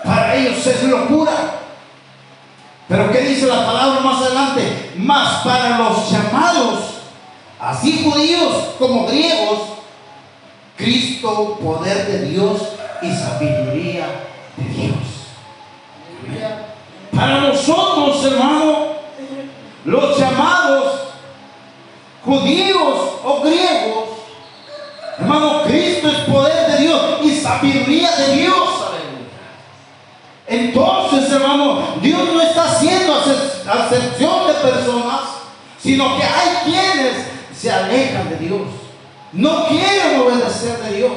Para 0.04 0.36
ellos 0.36 0.66
es 0.68 0.84
locura. 0.84 1.62
Pero 2.88 3.12
¿qué 3.12 3.22
dice 3.22 3.48
la 3.48 3.66
palabra 3.66 4.00
más 4.02 4.22
adelante? 4.22 4.92
Más 4.98 5.44
para 5.44 5.80
los 5.80 6.12
llamados, 6.12 6.80
así 7.60 8.04
judíos 8.04 8.76
como 8.78 9.08
griegos, 9.08 9.60
Cristo, 10.78 11.58
poder 11.64 12.06
de 12.06 12.30
Dios 12.30 12.62
y 13.02 13.12
sabiduría 13.12 14.06
de 14.58 14.64
Dios. 14.66 14.96
Para 17.16 17.40
nosotros, 17.42 18.24
hermano, 18.26 18.55
los 19.86 20.20
llamados 20.20 21.00
judíos 22.24 23.00
o 23.24 23.42
griegos, 23.42 24.10
hermano, 25.20 25.64
Cristo 25.64 26.10
es 26.10 26.18
poder 26.30 26.72
de 26.72 26.78
Dios 26.84 27.02
y 27.24 27.36
sabiduría 27.36 28.12
de 28.12 28.36
Dios. 28.38 28.56
Entonces, 30.48 31.32
hermano, 31.32 31.82
Dios 32.02 32.22
no 32.32 32.42
está 32.42 32.66
haciendo 32.66 33.16
acepción 33.16 34.48
de 34.48 34.54
personas, 34.54 35.22
sino 35.80 36.18
que 36.18 36.24
hay 36.24 36.50
quienes 36.66 37.14
se 37.56 37.72
alejan 37.72 38.30
de 38.30 38.38
Dios. 38.38 38.62
No 39.34 39.66
quieren 39.68 40.20
obedecer 40.20 40.78
de 40.84 40.98
Dios. 40.98 41.12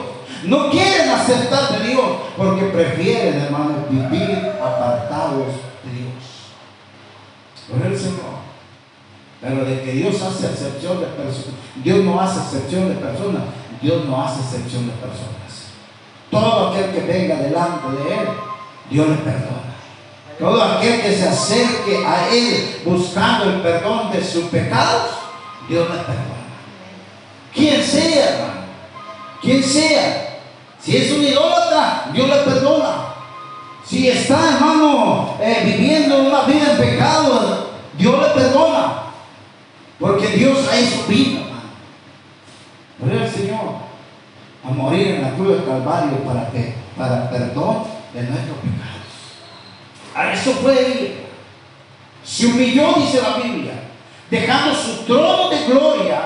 No 0.45 0.71
quieren 0.71 1.11
aceptar 1.11 1.79
de 1.79 1.89
Dios 1.89 2.05
porque 2.37 2.65
prefieren, 2.67 3.41
hermano, 3.41 3.87
vivir 3.91 4.53
apartados 4.63 5.47
de 5.83 5.91
Dios. 5.93 6.15
Por 7.69 7.87
el 7.87 7.99
Señor. 7.99 8.48
Pero 9.41 9.65
de 9.65 9.83
que 9.83 9.93
Dios 9.93 10.21
hace 10.21 10.47
excepción 10.47 11.01
de 11.01 11.07
personas, 11.07 11.55
Dios 11.85 12.05
no 12.05 12.21
hace 12.21 12.41
excepción 12.41 12.89
de 12.89 12.95
personas, 12.97 13.43
Dios 13.81 14.05
no 14.05 14.25
hace 14.25 14.41
excepción 14.41 14.87
de 14.87 14.93
personas. 14.95 15.39
Todo 16.31 16.69
aquel 16.69 16.91
que 16.91 17.01
venga 17.01 17.37
delante 17.37 18.03
de 18.03 18.15
Él, 18.15 18.29
Dios 18.91 19.09
le 19.09 19.15
perdona. 19.17 19.69
Todo 20.39 20.63
aquel 20.63 21.01
que 21.01 21.17
se 21.17 21.29
acerque 21.29 22.05
a 22.05 22.29
Él 22.31 22.83
buscando 22.85 23.45
el 23.45 23.61
perdón 23.61 24.11
de 24.13 24.25
sus 24.25 24.45
pecados, 24.45 25.11
Dios 25.69 25.89
le 25.89 25.97
perdona. 25.97 26.39
Quien 27.55 27.83
sea, 27.83 28.29
hermano, 28.31 28.61
quien 29.41 29.63
sea. 29.63 30.41
Si 30.81 30.97
es 30.97 31.13
un 31.13 31.23
idólatra, 31.23 32.11
Dios 32.13 32.29
le 32.29 32.37
perdona. 32.37 33.15
Si 33.85 34.09
está, 34.09 34.55
hermano, 34.55 35.37
eh, 35.41 35.63
viviendo 35.65 36.19
una 36.19 36.43
vida 36.43 36.73
en 36.73 36.79
pecado, 36.79 37.71
Dios 37.97 38.15
le 38.21 38.43
perdona. 38.43 39.08
Porque 39.99 40.29
Dios 40.29 40.59
ha 40.69 41.09
vida, 41.09 41.41
hermano. 43.01 43.23
el 43.23 43.31
Señor 43.31 43.89
a 44.65 44.71
morir 44.71 45.09
en 45.09 45.23
la 45.23 45.35
cruz 45.35 45.49
del 45.49 45.65
Calvario 45.65 46.19
para 46.25 46.51
que 46.51 46.75
para 46.97 47.31
perdón 47.31 47.85
de 48.13 48.23
nuestros 48.23 48.59
pecados. 48.59 48.99
A 50.15 50.33
eso 50.33 50.53
fue 50.55 50.87
él. 50.87 51.15
Se 52.25 52.47
humilló, 52.47 52.95
dice 52.95 53.23
la 53.23 53.39
Biblia, 53.39 53.73
dejando 54.31 54.75
su 54.75 55.05
trono 55.05 55.49
de 55.49 55.65
gloria, 55.65 56.21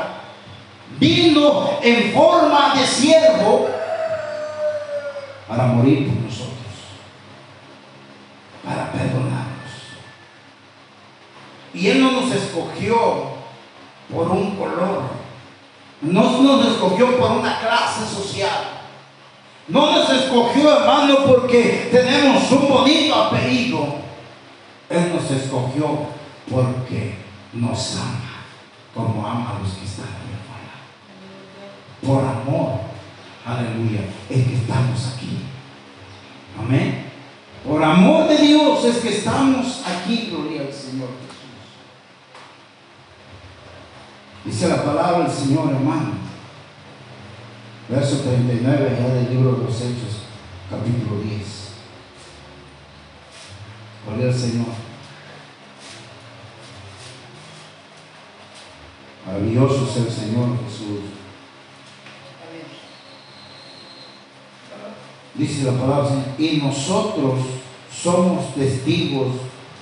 vino 0.98 1.78
en 1.82 2.12
forma 2.12 2.74
de 2.74 2.86
siervo 2.86 3.68
para 5.46 5.66
morir 5.66 6.08
por 6.08 6.22
nosotros, 6.22 6.56
para 8.64 8.90
perdonarnos. 8.90 9.42
Y 11.74 11.88
Él 11.88 12.00
no 12.00 12.12
nos 12.12 12.32
escogió 12.32 13.41
por 14.12 14.30
un 14.30 14.56
color. 14.56 15.02
No 16.02 16.42
nos 16.42 16.66
escogió 16.66 17.18
por 17.18 17.30
una 17.32 17.60
clase 17.60 18.06
social. 18.06 18.82
No 19.68 19.92
nos 19.92 20.10
escogió, 20.10 20.80
hermano, 20.80 21.18
porque 21.26 21.88
tenemos 21.90 22.50
un 22.50 22.68
bonito 22.68 23.14
apellido. 23.14 23.86
Él 24.90 25.12
nos 25.14 25.30
escogió 25.30 26.06
porque 26.50 27.14
nos 27.52 27.96
ama, 27.96 28.44
como 28.94 29.26
ama 29.26 29.56
a 29.56 29.62
los 29.62 29.72
que 29.72 29.84
están 29.84 30.06
allá 30.06 30.32
Por 32.04 32.24
amor, 32.24 32.80
aleluya, 33.46 34.00
es 34.28 34.46
que 34.46 34.54
estamos 34.54 35.14
aquí. 35.14 35.38
Amén. 36.58 37.06
Por 37.66 37.82
amor 37.82 38.28
de 38.28 38.38
Dios 38.38 38.84
es 38.84 38.96
que 38.96 39.18
estamos 39.18 39.82
aquí, 39.86 40.28
gloria 40.30 40.62
al 40.62 40.72
Señor. 40.72 41.08
Dice 44.44 44.68
la 44.68 44.82
palabra 44.84 45.20
del 45.20 45.30
Señor, 45.30 45.70
hermano. 45.70 46.14
Verso 47.88 48.20
39, 48.22 48.90
allá 48.90 49.14
del 49.14 49.30
libro 49.30 49.52
de 49.52 49.64
los 49.64 49.76
Hechos, 49.76 50.22
capítulo 50.68 51.20
10. 51.22 51.68
Gloria 54.04 54.26
al 54.26 54.34
Señor. 54.34 54.66
Maravilloso 59.26 59.88
es 59.88 59.96
el 59.98 60.10
Señor 60.10 60.48
Jesús. 60.64 61.00
Dice 65.34 65.64
la 65.64 65.78
palabra, 65.78 66.34
y 66.36 66.56
nosotros 66.56 67.40
somos 67.92 68.54
testigos 68.54 69.28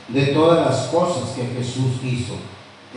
de 0.09 0.27
todas 0.27 0.67
las 0.67 0.89
cosas 0.89 1.31
que 1.31 1.47
Jesús 1.47 1.93
hizo 2.05 2.35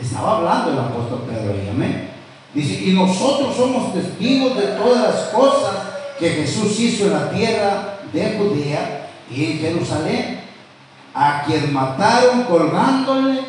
estaba 0.00 0.38
hablando 0.38 0.72
el 0.72 0.78
apóstol 0.78 1.24
Pedro 1.28 1.54
amén. 1.70 2.10
Dice, 2.52 2.84
y 2.84 2.92
nosotros 2.92 3.56
somos 3.56 3.92
testigos 3.92 4.56
de 4.56 4.66
todas 4.68 5.14
las 5.14 5.24
cosas 5.28 5.74
que 6.18 6.30
Jesús 6.30 6.78
hizo 6.78 7.06
en 7.06 7.12
la 7.12 7.30
tierra 7.30 7.98
de 8.12 8.38
Judea 8.38 9.10
y 9.28 9.44
en 9.44 9.58
Jerusalén, 9.58 10.40
a 11.12 11.42
quien 11.44 11.72
mataron 11.72 12.44
colgándole 12.44 13.40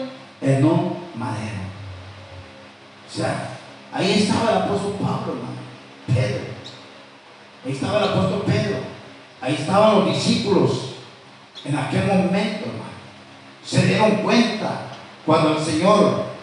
en 0.42 0.66
un 0.66 0.98
madero. 1.16 1.66
O 3.08 3.16
sea, 3.16 3.50
ahí 3.94 4.24
estaba 4.24 4.52
el 4.52 4.58
apóstol 4.64 4.94
Pablo, 4.94 5.34
hermano, 5.34 5.56
Pedro. 6.08 6.46
Ahí 7.64 7.72
estaba 7.72 8.00
el 8.00 8.10
apóstol 8.10 8.44
Pedro. 8.46 8.78
Ahí 9.42 9.56
estaban 9.60 10.00
los 10.00 10.08
discípulos 10.08 10.96
en 11.64 11.78
aquel 11.78 12.08
momento, 12.08 12.66
hermano. 12.66 12.96
Se 13.64 13.86
dieron 13.86 14.12
cuenta 14.18 14.82
cuando 15.26 15.58
el 15.58 15.64
Señor 15.64 16.35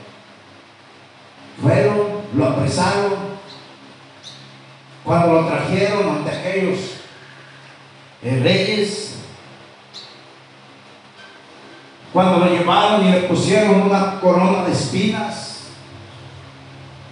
fueron, 1.61 2.23
lo 2.35 2.47
apresaron. 2.47 3.33
Cuando 5.05 5.33
lo 5.33 5.47
trajeron 5.47 6.17
ante 6.17 6.31
aquellos 6.31 6.79
eh, 8.23 8.41
reyes, 8.43 9.17
cuando 12.13 12.39
lo 12.39 12.47
llevaron 12.47 13.07
y 13.07 13.11
le 13.11 13.21
pusieron 13.23 13.83
una 13.83 14.21
corona 14.21 14.65
de 14.65 14.73
espinas, 14.73 15.71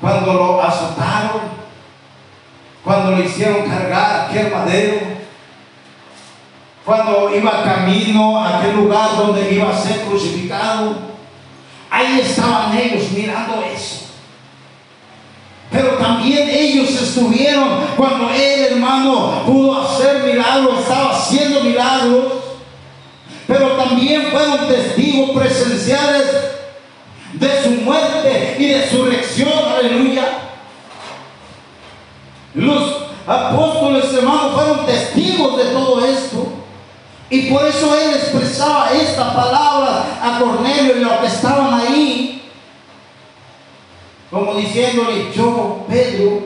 cuando 0.01 0.35
lo 0.35 0.63
azotaron, 0.63 1.41
cuando 2.85 3.13
lo 3.13 3.23
hicieron 3.23 3.69
cargar 3.69 4.29
aquel 4.29 4.51
madero, 4.51 5.01
cuando 6.85 7.35
iba 7.35 7.63
camino 7.63 8.39
a 8.39 8.59
aquel 8.59 8.77
lugar 8.77 9.17
donde 9.17 9.53
iba 9.53 9.71
a 9.71 9.77
ser 9.77 10.03
crucificado, 10.03 10.97
ahí 11.91 12.21
estaban 12.21 12.77
ellos 12.77 13.11
mirando 13.13 13.63
eso. 13.63 14.10
Pero 15.71 15.91
también 15.99 16.49
ellos 16.49 16.91
estuvieron 16.91 17.69
cuando 17.97 18.31
él, 18.31 18.73
hermano, 18.73 19.43
pudo 19.47 19.81
hacer 19.81 20.25
milagros, 20.25 20.81
estaba 20.81 21.17
haciendo 21.17 21.61
milagros, 21.61 22.33
pero 23.47 23.71
también 23.73 24.31
fueron 24.31 24.69
testigos 24.69 25.31
presenciales 25.31 26.27
de 27.35 27.63
su 27.63 27.71
muerte 27.83 28.57
y 28.59 28.67
de 28.67 28.89
su 28.89 29.05
resurrección, 29.05 29.53
aleluya. 29.79 30.25
Los 32.55 32.97
apóstoles, 33.27 34.13
hermanos, 34.13 34.53
fueron 34.55 34.87
testigos 34.87 35.57
de 35.57 35.65
todo 35.67 36.05
esto. 36.05 36.47
Y 37.31 37.43
por 37.43 37.65
eso 37.65 37.95
él 37.95 38.11
expresaba 38.15 38.91
esta 38.93 39.33
palabra 39.33 40.19
a 40.21 40.41
Cornelio 40.41 40.97
y 40.97 41.01
los 41.01 41.13
que 41.13 41.27
estaban 41.27 41.81
ahí. 41.81 42.40
Como 44.31 44.55
diciéndole, 44.55 45.33
yo, 45.35 45.85
Pedro, 45.89 46.43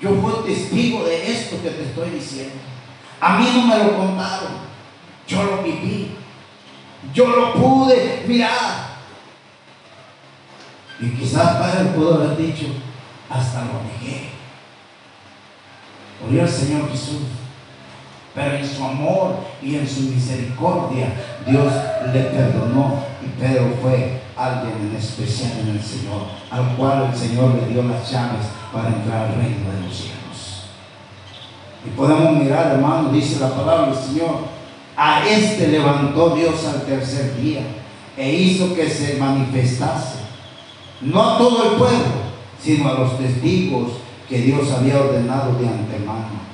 yo 0.00 0.10
fui 0.20 0.54
testigo 0.54 1.04
de 1.04 1.32
esto 1.32 1.60
que 1.60 1.70
te 1.70 1.82
estoy 1.82 2.10
diciendo. 2.10 2.54
A 3.20 3.38
mí 3.38 3.48
no 3.52 3.66
me 3.66 3.78
lo 3.78 3.96
contaron. 3.98 4.52
Yo 5.26 5.42
lo 5.42 5.62
viví. 5.62 6.12
Yo 7.12 7.26
lo 7.26 7.54
pude 7.54 8.24
mirar. 8.28 8.86
Y 11.00 11.10
quizás 11.10 11.56
Padre 11.56 11.90
pudo 11.90 12.14
haber 12.14 12.36
dicho, 12.36 12.66
hasta 13.28 13.60
lo 13.60 13.82
negué. 13.82 14.28
Murió 16.22 16.42
el 16.42 16.48
Señor 16.48 16.90
Jesús. 16.90 17.22
Pero 18.34 18.56
en 18.56 18.68
su 18.68 18.84
amor 18.84 19.36
y 19.62 19.76
en 19.76 19.88
su 19.88 20.02
misericordia, 20.02 21.08
Dios 21.46 21.72
le 22.12 22.20
perdonó. 22.20 23.02
Y 23.22 23.40
Pedro 23.40 23.74
fue 23.82 24.20
alguien 24.36 24.90
en 24.90 24.96
especial 24.96 25.52
en 25.60 25.76
el 25.76 25.82
Señor, 25.82 26.22
al 26.50 26.76
cual 26.76 27.10
el 27.10 27.18
Señor 27.18 27.54
le 27.54 27.72
dio 27.72 27.82
las 27.82 28.10
llaves 28.10 28.46
para 28.72 28.88
entrar 28.88 29.28
al 29.28 29.34
reino 29.36 29.70
de 29.72 29.86
los 29.86 29.96
cielos. 29.96 30.64
Y 31.84 31.90
podemos 31.90 32.42
mirar, 32.42 32.72
hermano, 32.72 33.10
dice 33.10 33.40
la 33.40 33.50
palabra 33.50 33.92
del 33.92 34.04
Señor, 34.04 34.56
a 34.96 35.26
este 35.26 35.68
levantó 35.68 36.30
Dios 36.30 36.64
al 36.66 36.82
tercer 36.82 37.36
día 37.40 37.62
e 38.16 38.32
hizo 38.32 38.74
que 38.74 38.88
se 38.88 39.16
manifestase, 39.16 40.18
no 41.02 41.22
a 41.22 41.38
todo 41.38 41.70
el 41.70 41.76
pueblo, 41.76 42.26
sino 42.62 42.88
a 42.88 42.94
los 42.94 43.18
testigos 43.18 43.92
que 44.28 44.38
Dios 44.38 44.70
había 44.72 44.98
ordenado 44.98 45.54
de 45.54 45.68
antemano 45.68 46.46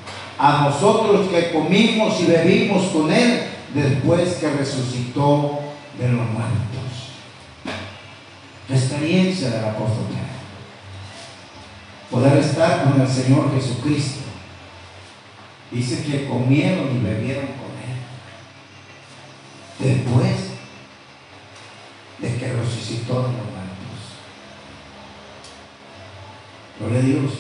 a 0.43 0.65
nosotros 0.65 1.29
que 1.29 1.53
comimos 1.53 2.21
y 2.21 2.25
bebimos 2.25 2.87
con 2.87 3.13
Él 3.13 3.43
después 3.73 4.35
que 4.35 4.51
resucitó 4.51 5.61
de 5.97 6.09
los 6.09 6.29
muertos. 6.31 6.92
La 8.73 8.79
experiencia 8.79 9.51
del 9.51 9.65
apóstol. 9.67 10.07
Poder 12.11 12.39
estar 12.39 12.85
con 12.85 12.99
el 12.99 13.07
Señor 13.07 13.53
Jesucristo. 13.55 14.23
Dice 15.71 16.03
que 16.03 16.27
comieron 16.27 16.97
y 16.97 17.05
bebieron 17.05 17.49
con 17.49 17.69
Él. 17.85 18.01
Después 19.79 20.37
de 22.19 22.35
que 22.39 22.53
resucitó 22.55 23.15
de 23.17 23.29
los 23.29 23.33
muertos. 23.33 24.01
Gloria 26.81 26.99
a 26.99 27.03
Dios. 27.03 27.33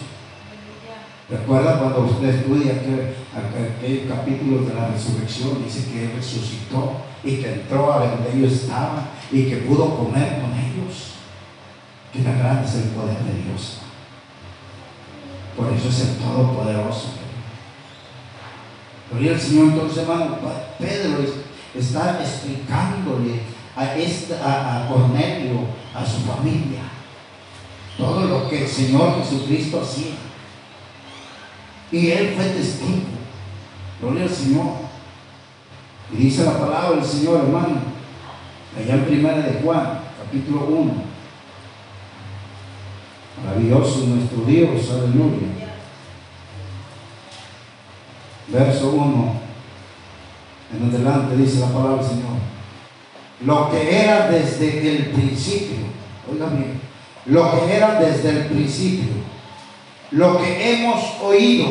Recuerda 1.30 1.78
cuando 1.78 2.00
usted 2.00 2.28
estudia 2.28 2.72
aquel, 2.72 4.06
capítulo 4.06 4.66
de 4.66 4.74
la 4.74 4.88
resurrección, 4.88 5.64
dice 5.64 5.90
que 5.90 6.14
resucitó 6.14 7.00
y 7.24 7.36
que 7.36 7.54
entró 7.54 7.90
a 7.90 8.06
donde 8.06 8.36
ellos 8.36 8.52
estaban 8.52 9.08
y 9.30 9.44
que 9.44 9.56
pudo 9.56 9.96
comer 9.96 10.42
con. 10.42 10.51
Que 12.12 12.20
tan 12.20 12.38
grande 12.38 12.68
es 12.68 12.74
el 12.74 12.90
poder 12.90 13.18
de 13.18 13.42
Dios. 13.42 13.78
Por 15.56 15.72
eso 15.72 15.88
es 15.88 16.00
el 16.00 16.16
Todopoderoso. 16.16 17.08
Gloria 19.10 19.32
el 19.32 19.40
Señor, 19.40 19.68
entonces, 19.68 19.98
hermano, 19.98 20.38
Pedro 20.78 21.24
está 21.74 22.20
explicándole 22.20 23.40
a, 23.76 23.96
este, 23.96 24.34
a 24.34 24.86
Cornelio, 24.88 25.60
a 25.94 26.04
su 26.04 26.20
familia, 26.20 26.80
todo 27.96 28.24
lo 28.24 28.48
que 28.48 28.64
el 28.64 28.68
Señor 28.68 29.22
Jesucristo 29.22 29.82
hacía. 29.82 30.14
Y 31.90 32.10
él 32.10 32.34
fue 32.34 32.44
testigo. 32.46 33.02
Gloria 34.00 34.24
al 34.24 34.30
Señor. 34.30 34.66
Y 36.12 36.16
dice 36.16 36.44
la 36.44 36.58
palabra 36.58 36.96
del 36.96 37.04
Señor, 37.04 37.44
hermano, 37.44 37.80
allá 38.76 38.94
en 38.94 39.04
primera 39.04 39.38
de 39.38 39.60
Juan, 39.62 40.00
capítulo 40.18 40.66
1. 40.66 41.11
Maravilloso 43.44 44.06
nuestro 44.06 44.44
Dios, 44.44 44.90
aleluya. 44.90 45.48
Verso 48.48 48.90
1. 48.90 49.32
En 50.74 50.88
adelante 50.88 51.36
dice 51.36 51.60
la 51.60 51.68
palabra 51.68 52.02
del 52.02 52.06
Señor. 52.06 52.32
Lo 53.44 53.70
que 53.70 54.02
era 54.02 54.28
desde 54.28 54.96
el 54.96 55.06
principio, 55.10 55.78
oiga 56.30 56.46
bien, 56.46 56.80
lo 57.26 57.50
que 57.50 57.76
era 57.76 58.00
desde 58.00 58.30
el 58.30 58.46
principio 58.46 59.22
lo 60.12 60.38
que 60.38 60.72
hemos 60.72 61.02
oído, 61.22 61.68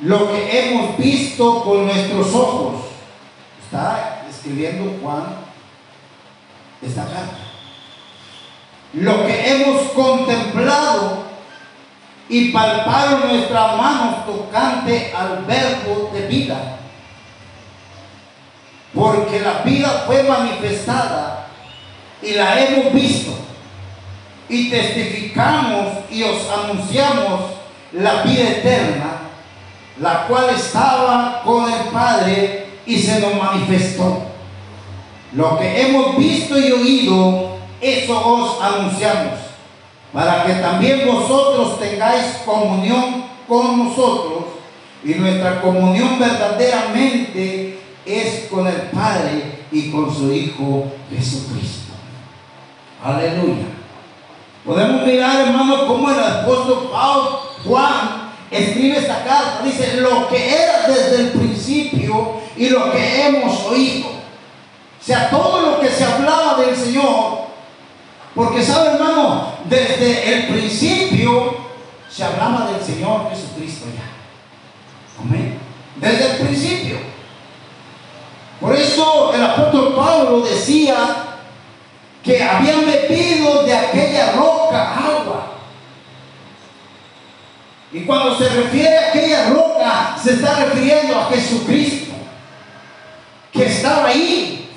lo 0.00 0.32
que 0.32 0.58
hemos 0.58 0.96
visto 0.96 1.62
con 1.62 1.86
nuestros 1.86 2.34
ojos. 2.34 2.86
Está 3.62 4.26
escribiendo 4.28 4.98
Juan 5.00 5.36
esta 6.82 7.04
carta. 7.04 7.49
Lo 8.92 9.26
que 9.26 9.50
hemos 9.50 9.82
contemplado 9.92 11.24
y 12.28 12.50
palparon 12.50 13.28
nuestras 13.28 13.76
manos 13.76 14.26
tocante 14.26 15.12
al 15.16 15.44
verbo 15.44 16.10
de 16.12 16.26
vida. 16.26 16.78
Porque 18.94 19.40
la 19.40 19.62
vida 19.64 20.04
fue 20.06 20.22
manifestada 20.24 21.48
y 22.22 22.32
la 22.32 22.60
hemos 22.60 22.92
visto 22.92 23.32
y 24.50 24.68
testificamos 24.68 25.86
y 26.10 26.24
os 26.24 26.48
anunciamos 26.50 27.40
la 27.92 28.22
vida 28.22 28.50
eterna, 28.50 29.12
la 30.00 30.26
cual 30.26 30.50
estaba 30.50 31.42
con 31.44 31.72
el 31.72 31.84
Padre 31.92 32.66
y 32.84 32.98
se 32.98 33.20
nos 33.20 33.34
manifestó. 33.36 34.22
Lo 35.32 35.56
que 35.58 35.82
hemos 35.82 36.16
visto 36.16 36.58
y 36.58 36.72
oído, 36.72 37.49
eso 37.80 38.26
os 38.26 38.62
anunciamos, 38.62 39.38
para 40.12 40.44
que 40.44 40.54
también 40.54 41.06
vosotros 41.06 41.78
tengáis 41.78 42.42
comunión 42.44 43.24
con 43.48 43.84
nosotros 43.84 44.44
y 45.04 45.14
nuestra 45.14 45.60
comunión 45.62 46.18
verdaderamente 46.18 47.78
es 48.04 48.48
con 48.50 48.66
el 48.66 48.82
Padre 48.92 49.64
y 49.72 49.90
con 49.90 50.14
su 50.14 50.32
Hijo 50.32 50.92
Jesucristo. 51.10 51.94
Aleluya. 53.02 53.66
Podemos 54.64 55.06
mirar, 55.06 55.48
hermano, 55.48 55.86
cómo 55.86 56.10
el 56.10 56.20
apóstol 56.20 56.90
Pablo, 56.92 57.40
Juan, 57.64 58.30
escribe 58.50 58.98
esta 58.98 59.24
carta. 59.24 59.62
Dice, 59.64 60.00
lo 60.00 60.28
que 60.28 60.54
era 60.54 60.86
desde 60.86 61.22
el 61.22 61.28
principio 61.30 62.34
y 62.56 62.68
lo 62.68 62.92
que 62.92 63.26
hemos 63.26 63.64
oído. 63.64 64.08
O 64.08 65.04
sea, 65.04 65.30
todo 65.30 65.62
lo 65.62 65.80
que 65.80 65.88
se 65.88 66.04
hablaba 66.04 66.60
del 66.60 66.76
Señor. 66.76 67.49
Porque, 68.34 68.62
¿sabe, 68.62 68.92
hermano? 68.92 69.54
Desde 69.64 70.34
el 70.34 70.48
principio 70.48 71.56
se 72.08 72.24
hablaba 72.24 72.70
del 72.70 72.82
Señor 72.82 73.30
Jesucristo 73.30 73.86
ya. 73.94 75.22
Amén. 75.22 75.58
Desde 75.96 76.30
el 76.30 76.46
principio. 76.46 76.96
Por 78.60 78.74
eso 78.74 79.32
el 79.34 79.42
apóstol 79.42 79.94
Pablo 79.96 80.42
decía 80.42 80.96
que 82.22 82.42
habían 82.42 82.84
bebido 82.84 83.64
de 83.64 83.74
aquella 83.74 84.32
roca 84.32 84.94
agua. 84.94 85.46
Y 87.92 88.00
cuando 88.04 88.36
se 88.38 88.48
refiere 88.48 88.96
a 88.96 89.08
aquella 89.08 89.50
roca, 89.50 90.16
se 90.22 90.34
está 90.34 90.64
refiriendo 90.64 91.18
a 91.18 91.24
Jesucristo, 91.24 92.12
que 93.52 93.66
estaba 93.66 94.08
ahí. 94.08 94.70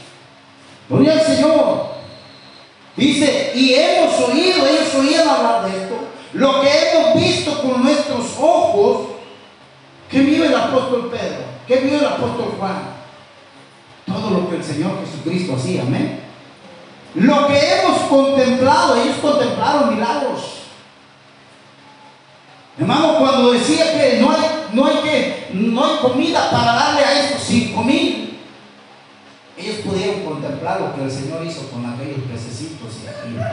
Gloria 0.90 1.14
al 1.14 1.22
Señor. 1.22 1.93
Dice, 2.96 3.54
y 3.56 3.74
hemos 3.74 4.20
oído, 4.20 4.68
ellos 4.68 4.94
oían 4.96 5.28
hablar 5.28 5.66
de 5.66 5.84
esto, 5.84 5.96
lo 6.34 6.62
que 6.62 6.70
hemos 6.70 7.16
visto 7.16 7.62
con 7.62 7.84
nuestros 7.84 8.26
ojos, 8.40 9.08
que 10.10 10.20
vio 10.20 10.46
el 10.46 10.56
apóstol 10.56 11.10
Pedro, 11.12 11.44
que 11.68 11.78
vio 11.78 12.00
el 12.00 12.06
apóstol 12.06 12.56
Juan. 12.60 12.94
Todo 14.06 14.30
lo 14.30 14.50
que 14.50 14.58
el 14.58 14.64
Señor 14.64 15.00
Jesucristo 15.04 15.56
hacía, 15.56 15.82
amén. 15.82 16.20
Lo 17.16 17.48
que 17.48 17.58
hemos 17.58 18.02
contemplado, 18.02 19.02
ellos 19.02 19.16
contemplaron 19.22 19.96
milagros. 19.96 20.42
Hermano, 22.78 23.20
cuando 23.20 23.54
decía 23.54 23.94
que 23.94 24.20
no 24.20 24.32
hay, 24.32 24.40
no 24.74 24.86
hay, 24.86 24.96
que, 24.98 25.48
no 25.54 25.86
hay 25.86 25.98
comida 25.98 26.50
para 26.50 26.74
darle 26.74 27.02
a 27.02 27.24
estos 27.24 27.44
cinco 27.44 27.84
mil, 27.84 28.33
ellos 29.64 29.86
pudieron 29.86 30.24
contemplar 30.24 30.82
lo 30.82 30.94
que 30.94 31.04
el 31.04 31.12
Señor 31.12 31.46
hizo 31.46 31.70
con 31.70 31.86
aquellos 31.86 32.20
pececitos 32.30 32.90
y 33.04 33.08
aquellos 33.08 33.46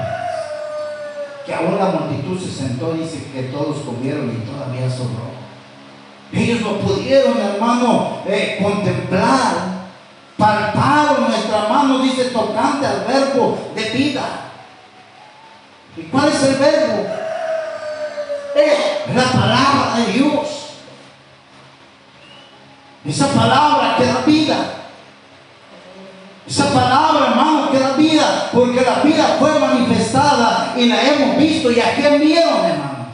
que 1.46 1.54
aún 1.54 1.78
la 1.78 1.86
multitud 1.86 2.38
se 2.38 2.50
sentó, 2.50 2.92
dice 2.94 3.30
que 3.32 3.44
todos 3.44 3.78
comieron 3.78 4.30
y 4.30 4.50
todavía 4.50 4.90
sobró. 4.90 5.30
Ellos 6.32 6.60
lo 6.60 6.78
pudieron, 6.78 7.38
hermano, 7.38 8.18
eh, 8.26 8.58
contemplar, 8.62 9.54
palparon 10.36 11.28
nuestra 11.28 11.68
mano, 11.68 12.00
dice, 12.00 12.24
tocante 12.26 12.86
al 12.86 13.04
verbo 13.06 13.58
de 13.74 13.90
vida. 13.90 14.22
¿Y 15.96 16.02
cuál 16.02 16.28
es 16.28 16.42
el 16.42 16.54
verbo? 16.56 17.06
Es 18.54 19.14
la 19.14 19.32
palabra 19.32 19.94
de 19.96 20.12
Dios. 20.12 20.48
Esa 23.04 23.28
palabra 23.28 23.96
que 23.96 24.04
da 24.04 24.22
vida. 24.26 24.79
Esa 26.50 26.72
palabra, 26.72 27.28
hermano, 27.28 27.70
que 27.70 27.78
da 27.78 27.92
vida, 27.92 28.50
porque 28.52 28.80
la 28.80 29.04
vida 29.04 29.36
fue 29.38 29.56
manifestada 29.60 30.74
y 30.76 30.86
la 30.86 31.00
hemos 31.00 31.36
visto. 31.36 31.70
¿Y 31.70 31.78
a 31.78 31.94
quién 31.94 32.20
vieron, 32.20 32.64
hermano? 32.64 33.06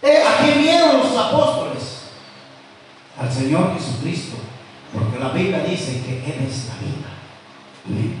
Eh, 0.00 0.22
¿A 0.22 0.40
quién 0.40 0.62
vieron 0.62 0.98
los 0.98 1.16
apóstoles? 1.18 1.82
Al 3.20 3.32
Señor 3.32 3.74
Jesucristo, 3.76 4.36
porque 4.92 5.18
la 5.18 5.30
Biblia 5.30 5.64
dice 5.68 6.00
que 6.06 6.18
Él 6.24 6.46
es 6.48 6.68
la 6.68 6.74
vida. 6.78 8.14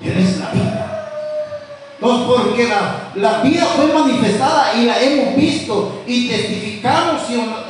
Él 0.00 0.24
es 0.24 0.38
la 0.38 0.50
vida. 0.50 1.10
No, 2.00 2.26
porque 2.28 2.66
la, 3.14 3.42
vida 3.42 3.66
fue 3.66 3.92
manifestada 3.92 4.72
y 4.74 4.86
la 4.86 5.02
hemos 5.02 5.36
visto 5.36 6.02
y 6.06 6.28
testificamos 6.28 7.22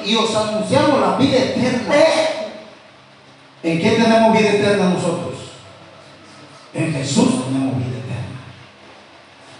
y, 0.05 0.15
os 0.15 0.37
anunciamos 0.37 1.01
la 1.01 1.17
vida 1.17 1.37
eterna. 1.37 1.95
¿En 3.65 3.81
qué 3.81 3.91
tenemos 3.91 4.39
vida 4.39 4.51
eterna 4.51 4.91
nosotros? 4.91 5.38
En 6.75 6.93
Jesús 6.93 7.45
tenemos 7.45 7.77
vida 7.79 7.99
eterna. 7.99 8.39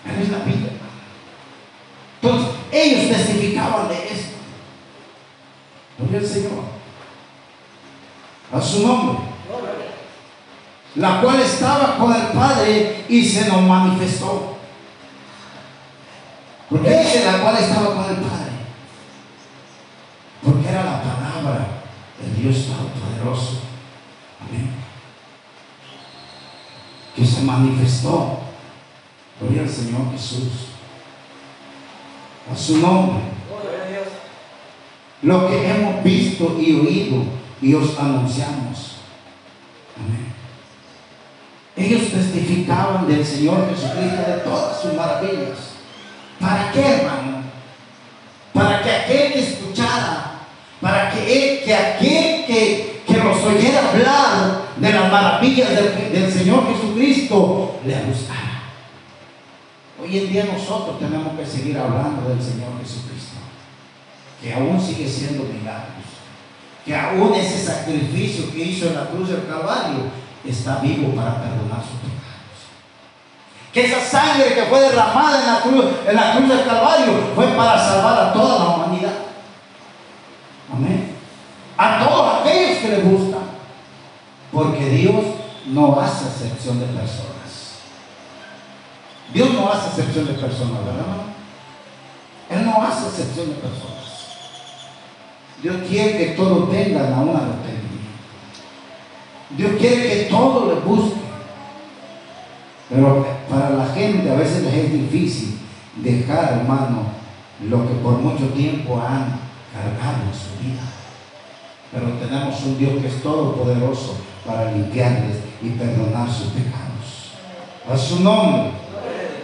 Él 0.07 0.23
es 0.23 0.29
la 0.31 0.39
vida. 0.39 0.69
Entonces, 2.21 2.55
ellos 2.71 3.17
testificaban 3.17 3.89
de 3.89 3.95
esto. 3.95 4.37
Gloria 5.99 6.19
al 6.19 6.27
Señor. 6.27 6.65
A 8.53 8.61
su 8.61 8.87
nombre. 8.87 9.19
La 10.95 11.21
cual 11.21 11.41
estaba 11.41 11.97
con 11.97 12.13
el 12.13 12.29
Padre 12.29 13.05
y 13.09 13.25
se 13.25 13.49
nos 13.49 13.63
manifestó. 13.63 14.57
¿Por 16.69 16.83
qué 16.83 16.99
dice 16.99 17.25
la 17.25 17.39
cual 17.39 17.57
estaba 17.57 17.95
con 17.95 18.05
el 18.05 18.17
Padre? 18.17 18.53
Porque 20.43 20.69
era 20.69 20.85
la 20.85 21.03
palabra 21.03 21.67
del 22.21 22.43
Dios 22.43 22.67
Todopoderoso. 22.67 23.61
Amén. 24.41 24.75
Que 27.19 27.27
se 27.27 27.43
manifestó. 27.43 28.39
Gloria 29.41 29.63
al 29.63 29.69
Señor 29.69 30.13
Jesús. 30.13 30.69
A 32.53 32.57
su 32.57 32.77
nombre. 32.79 33.19
Lo 35.23 35.49
que 35.49 35.69
hemos 35.69 36.05
visto 36.05 36.57
y 36.61 36.79
oído 36.79 37.25
y 37.61 37.75
os 37.75 37.99
anunciamos. 37.99 38.99
Ellos 41.77 42.09
testificaban 42.13 43.09
del 43.09 43.27
Señor 43.27 43.69
Jesucristo 43.69 44.31
de 44.31 44.39
todas 44.45 44.81
sus 44.81 44.95
maravillas. 44.95 45.59
¿Para 46.39 46.71
qué, 46.71 46.81
hermano? 46.81 47.43
Para 48.53 48.81
que 48.81 48.93
aquel 48.93 49.33
que 49.33 49.41
escuchara, 49.41 50.41
para 50.81 51.11
que, 51.11 51.63
que 51.65 51.75
aquel 51.75 52.47
que, 52.47 53.03
que 53.05 53.17
nos 53.17 53.43
oyera 53.43 53.89
hablar 53.89 54.48
de 54.79 54.93
las 54.93 55.11
maravillas 55.11 55.69
del, 55.71 56.33
Señor 56.33 56.67
Jesucristo 56.73 57.81
le 57.85 58.03
gustara. 58.05 58.63
Hoy 60.01 60.19
en 60.19 60.33
día 60.33 60.45
nosotros 60.45 60.99
tenemos 60.99 61.37
que 61.39 61.45
seguir 61.45 61.79
hablando 61.79 62.29
del 62.29 62.41
Señor 62.41 62.71
Jesucristo, 62.81 63.39
que 64.41 64.55
aún 64.55 64.81
sigue 64.81 65.09
siendo 65.09 65.45
milagros, 65.45 66.07
que 66.85 66.95
aún 66.95 67.35
ese 67.35 67.65
sacrificio 67.65 68.53
que 68.53 68.65
hizo 68.65 68.87
en 68.87 68.95
la 68.95 69.07
cruz 69.07 69.29
del 69.29 69.47
Calvario 69.47 70.05
está 70.47 70.77
vivo 70.77 71.15
para 71.15 71.43
perdonar 71.43 71.83
su 71.83 71.99
pecado 71.99 72.19
que 73.73 73.85
esa 73.85 74.01
sangre 74.01 74.55
que 74.55 74.63
fue 74.63 74.81
derramada 74.81 75.41
en 75.41 75.47
la 75.47 75.61
cruz, 75.61 75.85
en 76.09 76.17
la 76.17 76.33
cruz 76.33 76.49
del 76.49 76.65
Calvario 76.65 77.13
fue 77.35 77.47
para 77.49 77.79
salvar 77.79 78.19
a 78.19 78.33
toda 78.33 78.59
la 78.59 78.71
humanidad. 78.71 79.13
Amén. 80.73 81.17
A 81.77 81.99
todos 81.99 82.41
aquellos 82.41 82.79
que 82.79 82.89
le 82.89 83.03
gustan. 83.03 83.28
Porque 84.53 84.89
Dios 84.91 85.25
no 85.67 86.01
hace 86.01 86.27
excepción 86.27 86.81
de 86.81 86.87
personas. 86.87 87.29
Dios 89.33 89.53
no 89.53 89.71
hace 89.71 89.89
excepción 89.89 90.27
de 90.27 90.35
personas, 90.35 90.85
¿verdad? 90.85 91.29
Él 92.51 92.65
no 92.65 92.83
hace 92.83 93.09
excepción 93.09 93.51
de 93.51 93.55
personas. 93.57 93.99
Dios 95.63 95.77
quiere 95.89 96.17
que 96.19 96.27
todos 96.35 96.71
tengan 96.71 97.13
a 97.13 97.21
una 97.21 97.39
arrepentimiento. 97.39 97.89
Dios 99.51 99.73
quiere 99.79 100.09
que 100.09 100.25
todos 100.31 100.75
le 100.75 100.81
busquen. 100.81 101.29
Pero 102.89 103.27
para 103.51 103.71
la 103.71 103.87
gente 103.87 104.31
a 104.31 104.37
veces 104.37 104.63
les 104.63 104.75
es 104.75 104.93
difícil 104.93 105.59
dejar, 105.97 106.61
hermano, 106.61 107.03
lo 107.69 107.87
que 107.87 107.95
por 107.95 108.19
mucho 108.19 108.49
tiempo 108.51 109.01
han 109.01 109.41
cargado 109.73 110.23
en 110.27 110.33
su 110.33 110.63
vida. 110.63 110.83
Pero 111.93 112.07
tenemos 112.21 112.61
un 112.65 112.79
Dios 112.79 112.93
que 113.01 113.09
es 113.09 113.23
todopoderoso 113.23 114.17
para 114.47 114.73
limpiarles 114.73 115.37
y 115.63 115.71
perdonar 115.71 116.29
sus 116.31 116.49
pecados. 116.49 117.33
A 117.91 117.97
su 117.97 118.21
nombre. 118.21 118.73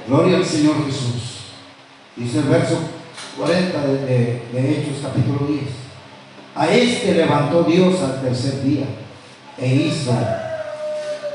Gloria 0.06 0.36
al 0.36 0.44
Señor 0.44 0.84
Jesús. 0.84 1.44
Dice 2.16 2.38
el 2.38 2.44
verso 2.44 2.78
40 3.38 3.86
de, 3.86 4.42
Hechos 4.54 5.02
capítulo 5.02 5.46
10. 5.46 5.62
A 6.54 6.68
este 6.68 7.14
levantó 7.14 7.64
Dios 7.64 8.00
al 8.02 8.20
tercer 8.20 8.62
día 8.62 8.86
e 9.58 9.74
hizo 9.74 10.12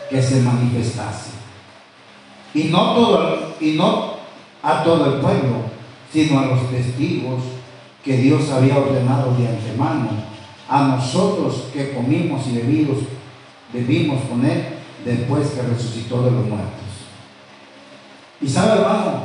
que 0.09 0.21
se 0.21 0.41
manifestase 0.41 1.39
y 2.53 2.65
no, 2.65 2.93
todo, 2.93 3.55
y 3.59 3.71
no 3.73 4.13
a 4.63 4.83
todo 4.83 5.13
el 5.13 5.21
pueblo, 5.21 5.63
sino 6.11 6.39
a 6.39 6.45
los 6.45 6.69
testigos 6.69 7.41
que 8.03 8.17
Dios 8.17 8.49
había 8.49 8.77
ordenado 8.77 9.35
de 9.35 9.47
antemano, 9.47 10.09
a 10.69 10.83
nosotros 10.83 11.65
que 11.73 11.93
comimos 11.93 12.47
y 12.47 12.57
bebimos, 12.57 12.97
bebimos 13.73 14.23
con 14.25 14.45
Él 14.45 14.75
después 15.03 15.49
que 15.49 15.61
resucitó 15.61 16.23
de 16.23 16.31
los 16.31 16.45
muertos. 16.45 16.69
Y 18.41 18.47
sabe, 18.47 18.79
hermano, 18.79 19.23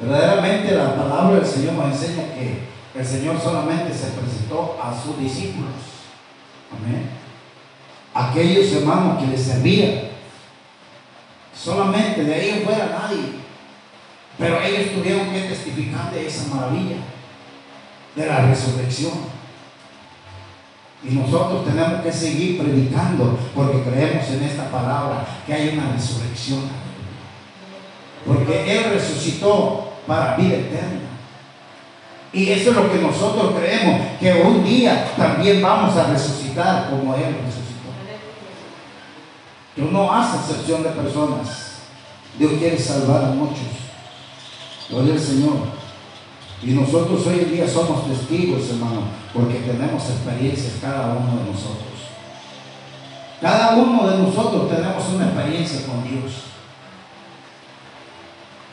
verdaderamente 0.00 0.74
la 0.74 0.96
palabra 0.96 1.36
del 1.36 1.46
Señor 1.46 1.74
nos 1.74 1.92
enseña 1.92 2.34
que 2.34 2.98
el 2.98 3.06
Señor 3.06 3.40
solamente 3.40 3.92
se 3.92 4.08
presentó 4.08 4.78
a 4.82 4.92
sus 4.98 5.18
discípulos. 5.18 5.72
Amén. 6.72 7.10
Aquellos 8.14 8.72
hermanos 8.72 9.20
que 9.20 9.26
le 9.26 9.38
servían 9.38 10.14
Solamente 11.64 12.24
de 12.24 12.34
ahí 12.34 12.62
fuera 12.64 12.86
nadie. 12.86 13.44
Pero 14.36 14.60
ellos 14.60 14.92
tuvieron 14.92 15.30
que 15.30 15.42
testificar 15.42 16.12
de 16.12 16.26
esa 16.26 16.52
maravilla, 16.54 16.96
de 18.16 18.26
la 18.26 18.46
resurrección. 18.46 19.12
Y 21.06 21.14
nosotros 21.14 21.66
tenemos 21.66 22.00
que 22.02 22.12
seguir 22.12 22.58
predicando 22.58 23.38
porque 23.54 23.82
creemos 23.82 24.26
en 24.30 24.42
esta 24.42 24.70
palabra 24.70 25.26
que 25.46 25.52
hay 25.52 25.76
una 25.76 25.92
resurrección. 25.92 26.62
Porque 28.26 28.78
Él 28.78 28.92
resucitó 28.94 29.92
para 30.06 30.36
vida 30.36 30.56
eterna. 30.56 31.00
Y 32.32 32.50
eso 32.50 32.70
es 32.70 32.76
lo 32.76 32.90
que 32.90 32.98
nosotros 32.98 33.54
creemos, 33.56 34.00
que 34.18 34.32
un 34.32 34.64
día 34.64 35.12
también 35.16 35.62
vamos 35.62 35.94
a 35.96 36.10
resucitar 36.10 36.90
como 36.90 37.14
Él 37.14 37.36
resucitó. 37.44 37.64
Dios 39.76 39.92
no 39.92 40.12
hace 40.12 40.38
excepción 40.38 40.82
de 40.82 40.88
personas. 40.90 41.74
Dios 42.38 42.52
quiere 42.58 42.78
salvar 42.78 43.24
a 43.24 43.28
muchos. 43.28 43.58
Gloria 44.88 45.14
al 45.14 45.20
Señor. 45.20 45.56
Y 46.62 46.70
nosotros 46.70 47.26
hoy 47.26 47.40
en 47.40 47.52
día 47.52 47.68
somos 47.68 48.08
testigos, 48.08 48.70
hermano, 48.70 49.02
porque 49.34 49.54
tenemos 49.58 50.08
experiencias 50.08 50.74
cada 50.80 51.08
uno 51.08 51.42
de 51.42 51.50
nosotros. 51.50 51.94
Cada 53.40 53.74
uno 53.74 54.08
de 54.08 54.18
nosotros 54.18 54.70
tenemos 54.70 55.08
una 55.08 55.26
experiencia 55.26 55.86
con 55.86 56.02
Dios. 56.02 56.44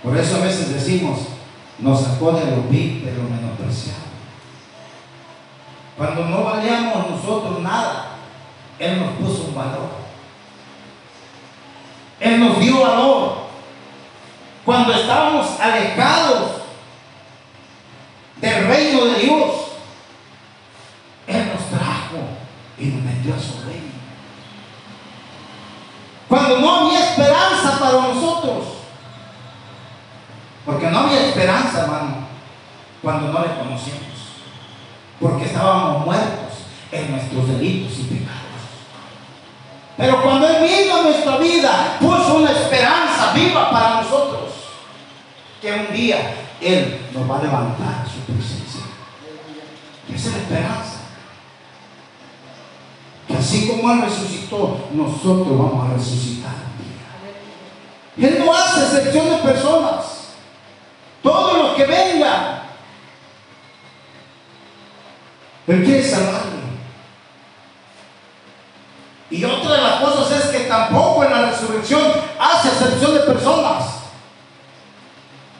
Por 0.01 0.17
eso 0.17 0.37
a 0.37 0.45
veces 0.45 0.73
decimos, 0.73 1.19
nos 1.79 2.01
sacó 2.01 2.31
de 2.31 2.45
lo 2.45 2.63
vil, 2.69 3.03
de 3.03 3.13
lo 3.13 3.23
menospreciado. 3.23 3.99
Cuando 5.97 6.25
no 6.25 6.43
valíamos 6.43 7.09
nosotros 7.09 7.61
nada, 7.61 8.11
Él 8.79 8.99
nos 8.99 9.11
puso 9.15 9.49
un 9.49 9.55
valor. 9.55 9.89
Él 12.19 12.39
nos 12.39 12.59
dio 12.59 12.81
valor. 12.81 13.33
Cuando 14.65 14.93
estábamos 14.93 15.59
alejados 15.59 16.51
del 18.37 18.67
reino 18.67 19.05
de 19.05 19.19
Dios, 19.19 19.51
Él 21.27 21.51
nos 21.53 21.79
trajo 21.79 22.17
metió 23.21 23.35
a 23.35 23.39
su. 23.39 23.61
Cuando 26.27 26.59
no 26.59 26.75
había 26.75 27.09
esperanza 27.09 27.77
para 27.79 27.91
nosotros, 27.91 28.65
Porque 30.65 30.91
no 30.91 30.99
había 30.99 31.27
esperanza, 31.27 31.81
hermano, 31.81 32.27
cuando 33.01 33.33
no 33.33 33.41
le 33.41 33.55
conocíamos. 33.55 34.01
Porque 35.19 35.45
estábamos 35.45 36.05
muertos 36.05 36.53
en 36.91 37.11
nuestros 37.11 37.47
delitos 37.47 37.97
y 37.97 38.03
pecados. 38.03 38.61
Pero 39.97 40.21
cuando 40.21 40.47
Él 40.47 40.63
vino 40.63 40.97
a 40.97 41.01
nuestra 41.01 41.37
vida, 41.37 41.97
puso 41.99 42.35
una 42.35 42.51
esperanza 42.51 43.33
viva 43.33 43.71
para 43.71 44.01
nosotros. 44.03 44.51
Que 45.59 45.73
un 45.73 45.91
día 45.91 46.35
Él 46.61 47.07
nos 47.11 47.29
va 47.29 47.39
a 47.39 47.43
levantar 47.43 48.05
su 48.05 48.19
presencia. 48.31 48.81
Esa 50.13 50.27
es 50.27 50.33
la 50.35 50.41
esperanza. 50.43 51.00
Así 53.41 53.67
como 53.67 53.91
Él 53.91 54.01
resucitó, 54.01 54.87
nosotros 54.93 55.49
vamos 55.49 55.89
a 55.89 55.93
resucitar. 55.95 56.51
Él 58.15 58.43
no 58.45 58.53
hace 58.53 58.83
excepción 58.83 59.31
de 59.31 59.37
personas. 59.37 60.05
Todos 61.23 61.57
los 61.57 61.73
que 61.73 61.85
vengan, 61.87 62.61
Él 65.65 65.83
quiere 65.83 66.07
salvarle. 66.07 66.61
Y 69.31 69.43
otra 69.43 69.73
de 69.73 69.81
las 69.81 70.01
cosas 70.01 70.31
es 70.39 70.51
que 70.51 70.59
tampoco 70.65 71.23
en 71.23 71.31
la 71.31 71.49
resurrección 71.49 72.13
hace 72.39 72.67
excepción 72.67 73.15
de 73.15 73.21
personas. 73.21 73.85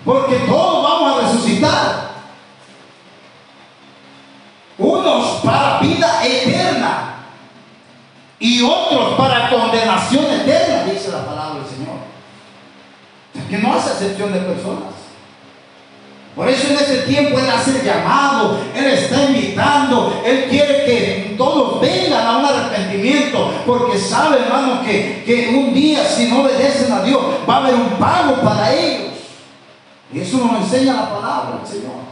Porque 0.05 0.35
todos 0.41 0.83
vamos 0.83 1.17
a 1.17 1.27
resucitar. 1.27 2.11
Unos 4.77 5.41
para 5.43 5.70
y 8.41 8.59
otros 8.63 9.13
para 9.19 9.51
condenación 9.51 10.25
eterna, 10.25 10.83
dice 10.91 11.11
la 11.11 11.23
palabra 11.23 11.61
del 11.61 11.69
Señor. 11.69 12.01
que 13.47 13.57
no 13.59 13.75
hace 13.75 13.91
excepción 13.91 14.33
de 14.33 14.39
personas. 14.39 14.93
Por 16.35 16.49
eso 16.49 16.69
en 16.69 16.75
ese 16.75 16.97
tiempo 17.03 17.37
Él 17.37 17.45
hace 17.49 17.79
el 17.79 17.85
llamado, 17.85 18.57
Él 18.75 18.85
está 18.85 19.25
invitando, 19.25 20.21
Él 20.25 20.47
quiere 20.49 20.85
que 20.85 21.35
todos 21.37 21.79
vengan 21.81 22.25
a 22.25 22.37
un 22.37 22.45
arrepentimiento, 22.45 23.53
porque 23.65 23.99
sabe, 23.99 24.37
hermano, 24.39 24.81
que, 24.81 25.23
que 25.23 25.49
un 25.49 25.73
día 25.73 26.03
si 26.03 26.25
no 26.25 26.41
obedecen 26.41 26.91
a 26.91 27.03
Dios 27.03 27.21
va 27.47 27.55
a 27.55 27.57
haber 27.57 27.75
un 27.75 27.89
pago 27.99 28.35
para 28.41 28.73
ellos. 28.73 29.11
Y 30.11 30.19
eso 30.19 30.37
nos 30.39 30.63
enseña 30.63 30.93
la 30.93 31.13
palabra 31.13 31.59
del 31.59 31.67
Señor. 31.67 32.10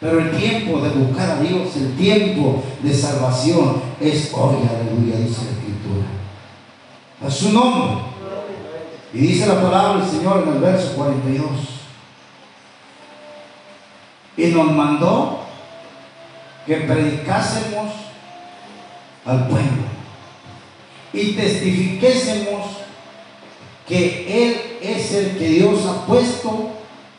Pero 0.00 0.20
el 0.20 0.36
tiempo 0.36 0.80
de 0.80 0.90
buscar 0.90 1.30
a 1.30 1.40
Dios, 1.40 1.74
el 1.76 1.96
tiempo 1.96 2.62
de 2.82 2.94
salvación 2.94 3.82
es 4.00 4.32
hoy, 4.32 4.56
aleluya, 4.68 5.16
dice 5.16 5.44
la 5.44 5.50
Escritura. 5.50 6.06
A 7.26 7.30
su 7.30 7.52
nombre. 7.52 8.02
Y 9.12 9.18
dice 9.18 9.46
la 9.46 9.60
palabra 9.60 10.00
del 10.00 10.10
Señor 10.10 10.44
en 10.46 10.54
el 10.54 10.60
verso 10.60 10.94
42. 10.94 11.50
Y 14.36 14.46
nos 14.46 14.70
mandó 14.70 15.40
que 16.66 16.76
predicásemos 16.76 17.92
al 19.24 19.48
pueblo 19.48 19.98
y 21.12 21.32
testifiquésemos 21.32 22.66
que 23.86 24.26
Él 24.28 24.60
es 24.82 25.12
el 25.12 25.38
que 25.38 25.48
Dios 25.48 25.86
ha 25.86 26.06
puesto 26.06 26.70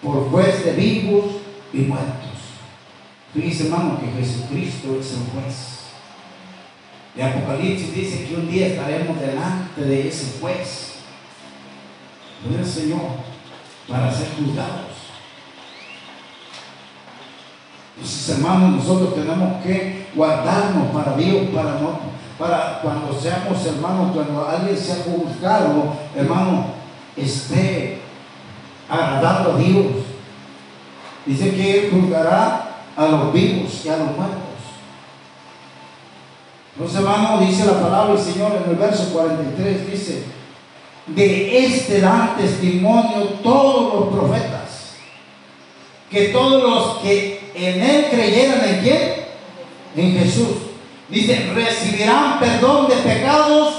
por 0.04 0.30
juez 0.30 0.64
de 0.64 0.74
vivos 0.74 1.26
y 1.74 1.80
muertos. 1.80 2.29
Fíjense, 3.34 3.66
hermano, 3.66 4.00
que 4.00 4.24
Jesucristo 4.24 4.98
es 5.00 5.14
el 5.14 5.20
juez. 5.32 5.80
De 7.16 7.24
Apocalipsis 7.24 7.94
dice 7.94 8.26
que 8.26 8.36
un 8.36 8.50
día 8.50 8.68
estaremos 8.68 9.20
delante 9.20 9.82
de 9.82 10.08
ese 10.08 10.40
juez 10.40 10.90
el 12.48 12.66
Señor 12.66 13.02
para 13.88 14.12
ser 14.12 14.28
juzgados. 14.38 14.90
Entonces, 17.96 18.30
hermanos, 18.30 18.78
nosotros 18.78 19.16
tenemos 19.16 19.62
que 19.64 20.08
guardarnos 20.16 20.88
para 20.92 21.18
Dios, 21.18 21.50
para 21.54 21.74
no, 21.74 22.00
para 22.38 22.80
cuando 22.82 23.20
seamos 23.20 23.66
hermanos, 23.66 24.12
cuando 24.14 24.48
alguien 24.48 24.78
sea 24.78 25.04
juzgado, 25.04 25.96
hermano, 26.16 26.68
esté 27.18 28.02
agradando 28.88 29.54
a 29.54 29.58
Dios. 29.58 29.86
Dice 31.26 31.54
que 31.54 31.80
Él 31.80 31.92
juzgará 31.92 32.69
a 33.00 33.08
los 33.08 33.32
vivos 33.32 33.86
y 33.86 33.88
a 33.88 33.96
los 33.96 34.08
muertos. 34.08 34.40
Entonces, 36.76 37.00
hermano, 37.00 37.40
dice 37.40 37.66
la 37.66 37.80
palabra 37.82 38.14
del 38.14 38.22
Señor 38.22 38.62
en 38.62 38.72
el 38.72 38.76
verso 38.76 39.14
43, 39.14 39.90
dice, 39.90 40.24
de 41.08 41.66
este 41.66 42.02
dan 42.02 42.36
testimonio 42.36 43.24
todos 43.42 43.94
los 43.94 44.14
profetas. 44.14 44.96
Que 46.12 46.26
todos 46.26 46.62
los 46.62 46.98
que 46.98 47.52
en 47.56 47.82
él 47.82 48.08
creyeran 48.12 48.68
en 48.68 48.82
quién? 48.82 49.14
En 49.96 50.20
Jesús. 50.20 50.58
Dice, 51.08 51.52
recibirán 51.54 52.38
perdón 52.38 52.90
de 52.90 52.96
pecados 52.96 53.76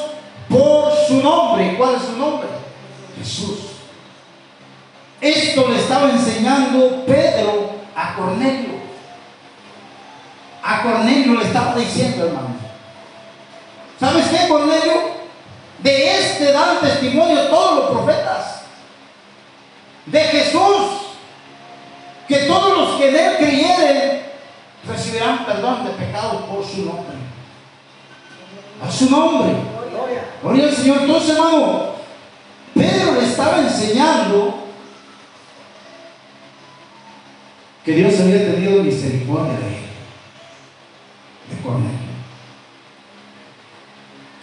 por 0.49 0.93
su 1.07 1.23
nombre. 1.23 1.75
¿Cuál 1.77 1.97
es 1.97 2.03
su 2.03 2.17
nombre? 2.17 2.49
Jesús. 3.19 3.59
Esto 5.21 5.69
le 5.69 5.77
estaba 5.77 6.11
enseñando 6.11 7.05
Pedro 7.05 7.71
a 7.95 8.15
Cornelio. 8.15 8.80
A 10.63 10.83
Cornelio 10.83 11.39
le 11.39 11.45
estaba 11.45 11.75
diciendo, 11.75 12.27
hermano. 12.27 12.57
¿Sabes 13.99 14.27
qué, 14.29 14.49
Cornelio? 14.49 15.21
De 15.83 16.19
este 16.19 16.53
dan 16.53 16.81
testimonio 16.81 17.49
todos 17.49 17.77
los 17.77 17.91
profetas. 17.91 18.63
De 20.07 20.21
Jesús. 20.21 21.17
Que 22.29 22.37
todos 22.41 22.79
los 22.79 22.99
que 22.99 23.09
en 23.09 23.17
él 23.17 23.37
creyeren 23.39 24.23
recibirán 24.87 25.45
perdón 25.45 25.85
de 25.85 25.91
pecados 25.91 26.43
por 26.43 26.65
su 26.65 26.85
nombre. 26.85 27.17
A 28.87 28.91
su 28.91 29.11
nombre. 29.11 29.55
Gloria 30.43 30.65
al 30.65 30.75
Señor. 30.75 30.99
Entonces, 31.03 31.31
hermano, 31.31 31.91
Pedro 32.75 33.21
le 33.21 33.27
estaba 33.27 33.59
enseñando 33.59 34.55
que 37.85 37.93
Dios 37.93 38.21
había 38.21 38.53
tenido 38.53 38.83
misericordia 38.83 39.59
de 39.59 39.67
él, 39.67 39.90
Cornelio. 41.63 42.11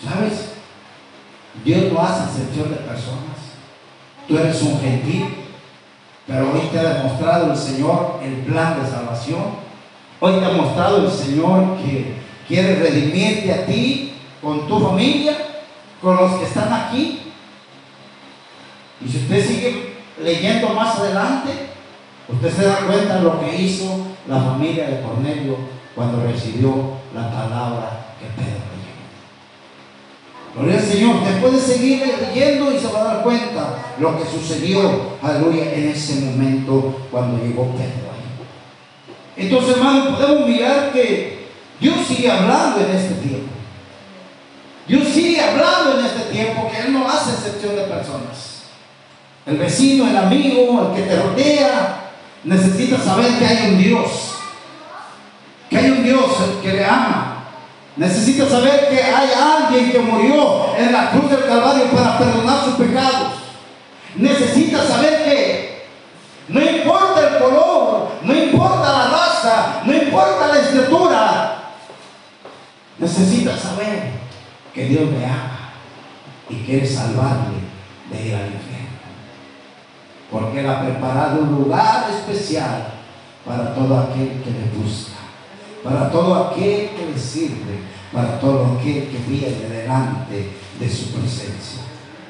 ¿Sabes? 0.03 0.53
Dios 1.63 1.91
no 1.91 1.99
hace 2.01 2.24
excepción 2.26 2.70
de 2.70 2.76
personas. 2.78 3.38
Tú 4.28 4.38
eres 4.38 4.61
un 4.61 4.80
gentil, 4.80 5.26
pero 6.28 6.51
hoy 6.51 6.61
te 6.72 6.80
ha 6.80 6.93
demostrado 6.93 7.51
el 7.51 7.57
Señor 7.57 8.20
el 8.24 8.36
plan 8.45 8.82
de 8.82 8.89
salvación. 8.89 9.68
Hoy 10.20 10.34
te 10.39 10.45
ha 10.45 10.49
mostrado 10.49 11.05
el 11.05 11.11
Señor 11.11 11.78
que 11.78 12.15
quiere 12.47 12.76
redimirte 12.76 13.53
a 13.53 13.65
ti, 13.65 14.13
con 14.41 14.68
tu 14.68 14.80
familia, 14.80 15.36
con 16.01 16.15
los 16.15 16.34
que 16.34 16.45
están 16.45 16.72
aquí. 16.72 17.32
Y 19.03 19.09
si 19.09 19.18
usted 19.18 19.45
sigue 19.45 19.97
leyendo 20.22 20.70
más 20.70 20.97
adelante, 20.99 21.70
usted 22.28 22.51
se 22.51 22.65
da 22.65 22.80
cuenta 22.88 23.15
de 23.15 23.22
lo 23.22 23.39
que 23.39 23.55
hizo 23.55 24.07
la 24.28 24.39
familia 24.39 24.88
de 24.89 25.01
Cornelio 25.01 25.57
cuando 25.95 26.24
recibió 26.24 26.96
la 27.14 27.32
palabra 27.32 28.16
que 28.20 28.28
Pedro 28.41 28.68
Gloria 30.58 30.80
al 30.80 30.86
Señor. 30.86 31.24
Después 31.24 31.53
de 31.53 31.74
seguir 31.74 32.03
leyendo 32.20 32.72
y 32.72 32.80
se 32.80 32.88
va 32.88 33.01
a 33.01 33.14
dar 33.14 33.24
cuenta 33.24 33.93
lo 33.99 34.18
que 34.18 34.26
sucedió, 34.26 35.18
aleluya, 35.22 35.74
en 35.74 35.89
ese 35.89 36.22
momento 36.22 37.01
cuando 37.12 37.43
llegó 37.43 37.66
Pedro 37.72 38.12
ahí. 38.12 39.45
Entonces, 39.45 39.78
hermano, 39.78 40.18
podemos 40.18 40.47
mirar 40.47 40.91
que 40.91 41.47
Dios 41.80 41.95
sigue 42.08 42.32
hablando 42.32 42.80
en 42.80 42.95
este 42.95 43.14
tiempo. 43.16 43.47
Dios 44.88 45.08
sigue 45.10 45.39
hablando 45.41 45.99
en 45.99 46.05
este 46.05 46.34
tiempo 46.34 46.70
que 46.72 46.80
Él 46.80 46.93
no 46.93 47.08
hace 47.08 47.32
excepción 47.32 47.76
de 47.76 47.84
personas. 47.84 48.64
El 49.45 49.58
vecino, 49.58 50.08
el 50.08 50.18
amigo, 50.18 50.89
el 50.89 50.95
que 50.95 51.08
te 51.08 51.22
rodea, 51.22 52.12
necesita 52.43 52.97
saber 52.97 53.38
que 53.38 53.45
hay 53.45 53.72
un 53.72 53.78
Dios. 53.78 54.26
Que 55.70 55.78
hay 55.78 55.91
un 55.91 56.03
Dios 56.03 56.32
que 56.61 56.74
le 56.74 56.86
ama 56.86 57.38
Necesita 57.97 58.47
saber 58.47 58.89
que 58.89 59.01
hay 59.01 59.30
alguien 59.34 59.91
que 59.91 59.99
murió 59.99 60.78
en 60.78 60.93
la 60.93 61.09
cruz 61.09 61.32
del 61.32 61.45
Calvario 61.45 61.86
para 61.86 62.20
perdonar 62.20 62.63
sus 62.63 62.76
pecados. 62.76 63.34
Necesita 64.15 64.84
saber 64.86 65.24
que 65.24 65.88
no 66.47 66.61
importa 66.61 67.28
el 67.28 67.43
color, 67.43 68.09
no 68.22 68.36
importa 68.36 68.91
la 68.91 69.07
raza, 69.09 69.82
no 69.84 69.93
importa 69.93 70.47
la 70.47 70.59
estatura. 70.59 71.74
Necesita 72.99 73.57
saber 73.57 74.11
que 74.76 74.86
Dios 74.86 75.09
le 75.09 75.26
ama 75.26 75.72
y 76.49 76.55
quiere 76.57 76.88
salvarle 76.88 77.57
de 78.11 78.28
ir 78.28 78.36
al 78.36 78.45
infierno. 78.45 78.88
Porque 80.32 80.59
Él 80.59 80.70
ha 80.70 80.82
preparado 80.82 81.41
un 81.41 81.55
lugar 81.55 82.05
especial 82.11 82.89
para 83.43 83.74
todo 83.74 83.99
aquel 84.01 84.43
que 84.43 84.51
le 84.51 84.78
busca 84.78 85.16
para 85.88 86.11
todo 86.11 86.35
aquel 86.35 86.89
que 86.89 87.11
le 87.13 87.17
sirve, 87.17 87.79
para 88.11 88.39
todo 88.41 88.77
aquel 88.77 89.07
que 89.07 89.17
viene 89.25 89.69
delante 89.69 90.51
de 90.79 90.89
su 90.89 91.13
presencia. 91.13 91.81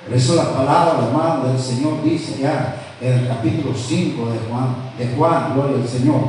Por 0.05 0.15
eso 0.15 0.35
la 0.35 0.53
palabra, 0.53 1.07
hermano, 1.07 1.49
del 1.49 1.59
Señor 1.59 2.03
dice 2.03 2.39
ya 2.39 2.75
en 3.01 3.13
el 3.13 3.27
capítulo 3.27 3.73
5 3.75 4.29
de 4.29 4.39
Juan, 4.47 4.75
de 4.97 5.07
Juan, 5.15 5.53
gloria 5.55 5.77
al 5.81 5.87
Señor. 5.87 6.21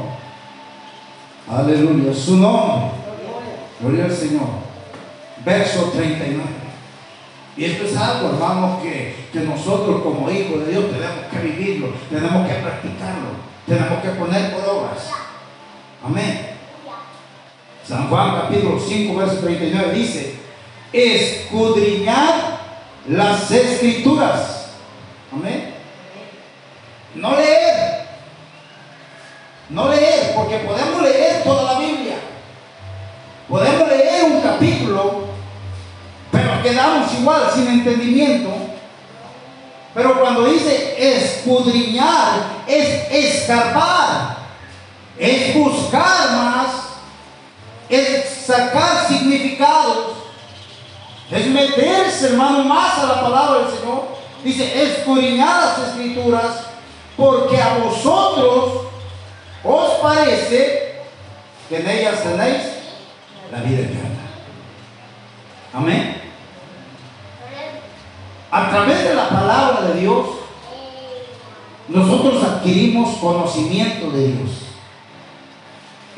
Aleluya, 1.51 2.15
su 2.15 2.39
nombre, 2.39 2.93
gloria 3.81 4.07
al 4.07 4.13
Señor. 4.13 4.49
Verso 5.45 5.91
39. 5.95 6.43
Y 7.59 7.65
esto 7.65 7.85
es 7.85 7.97
algo, 7.97 8.31
hermano, 8.31 8.81
que, 8.83 9.29
que 9.33 9.41
nosotros 9.41 10.01
como 10.03 10.31
hijos 10.31 10.65
de 10.65 10.73
Dios 10.73 10.85
tenemos 10.87 11.27
que 11.31 11.39
vivirlo, 11.41 11.89
tenemos 12.09 12.49
que 12.49 12.55
practicarlo, 12.55 13.31
tenemos 13.67 14.03
que 14.03 14.09
poner 14.11 14.55
por 14.55 14.77
obras. 14.77 15.11
Amén. 16.05 16.48
San 17.89 18.11
Juan 18.11 18.37
capítulo 18.43 18.79
5, 18.79 19.17
verso 19.17 19.39
39 19.39 19.93
dice, 19.95 20.35
escudriñar 20.93 22.59
las 23.09 23.51
escrituras. 23.51 24.73
Amén. 25.33 25.75
No 27.15 27.35
leer. 27.35 28.07
No 29.71 29.89
leer, 29.89 30.35
porque 30.35 30.59
podemos 30.59 31.01
leer 31.01 31.43
toda 31.43 31.73
la 31.73 31.79
Biblia. 31.79 32.17
Podemos 33.49 33.89
leer 33.89 34.25
un 34.25 34.41
capítulo, 34.43 35.25
pero 36.31 36.63
quedamos 36.63 37.11
igual, 37.15 37.51
sin 37.55 37.69
entendimiento. 37.69 38.51
Pero 39.95 40.21
cuando 40.21 40.45
dice 40.45 40.95
escudriñar, 40.99 42.65
es 42.67 43.11
escarbar, 43.11 44.37
es 45.19 45.55
buscar 45.55 46.33
más, 46.33 46.88
es 47.89 48.29
sacar 48.47 49.07
significados, 49.09 50.17
es 51.31 51.47
meterse, 51.47 52.29
hermano, 52.29 52.65
más 52.65 52.99
a 52.99 53.07
la 53.07 53.21
palabra 53.21 53.61
del 53.61 53.79
Señor. 53.79 54.19
Dice, 54.45 54.83
escudriñar 54.83 55.65
las 55.65 55.89
escrituras, 55.89 56.67
porque 57.17 57.61
a 57.61 57.79
vosotros 57.79 58.87
os 59.65 59.91
parece 60.01 61.03
que 61.69 61.77
en 61.77 61.89
ellas 61.89 62.23
tenéis 62.23 62.63
la 63.51 63.61
vida 63.61 63.81
eterna. 63.81 64.19
Amén. 65.75 66.23
A 68.51 68.71
través 68.71 69.05
de 69.05 69.15
la 69.15 69.29
palabra 69.29 69.83
de 69.83 70.01
Dios, 70.01 70.27
nosotros 71.89 72.43
adquirimos 72.43 73.17
conocimiento 73.19 74.11
de 74.11 74.29
Dios. 74.29 74.68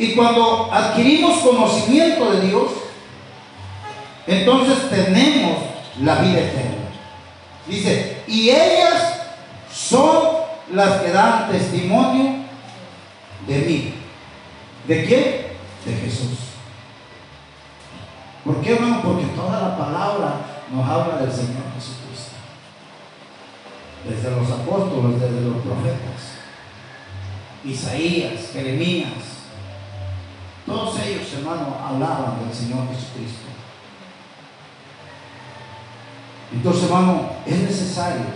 Y 0.00 0.14
cuando 0.14 0.70
adquirimos 0.72 1.40
conocimiento 1.40 2.32
de 2.32 2.46
Dios, 2.46 2.70
entonces 4.26 4.88
tenemos 4.88 5.58
la 6.00 6.14
vida 6.22 6.38
eterna. 6.38 6.88
Dice, 7.66 8.22
y 8.26 8.48
ellas 8.48 9.20
son 9.70 10.22
las 10.72 11.02
que 11.02 11.10
dan 11.10 11.50
testimonio 11.50 12.36
de 13.46 13.58
mí. 13.58 13.94
¿De 14.88 15.04
quién? 15.04 15.24
De 15.84 15.92
Jesús. 16.02 16.38
¿Por 18.42 18.62
qué, 18.62 18.76
hermano? 18.76 19.02
Porque 19.02 19.26
toda 19.36 19.60
la 19.60 19.76
palabra 19.76 20.36
nos 20.72 20.88
habla 20.88 21.18
del 21.18 21.30
Señor 21.30 21.64
Jesucristo. 21.74 22.36
Desde 24.08 24.30
los 24.30 24.50
apóstoles, 24.50 25.20
desde 25.20 25.42
los 25.42 25.60
profetas. 25.60 26.38
Isaías, 27.66 28.50
Jeremías. 28.54 29.39
Todos 30.70 31.00
ellos, 31.00 31.26
hermano, 31.36 31.76
hablaban 31.84 32.38
del 32.46 32.54
Señor 32.54 32.86
Jesucristo. 32.94 33.48
Entonces, 36.52 36.84
hermano, 36.84 37.30
es 37.44 37.58
necesario 37.58 38.26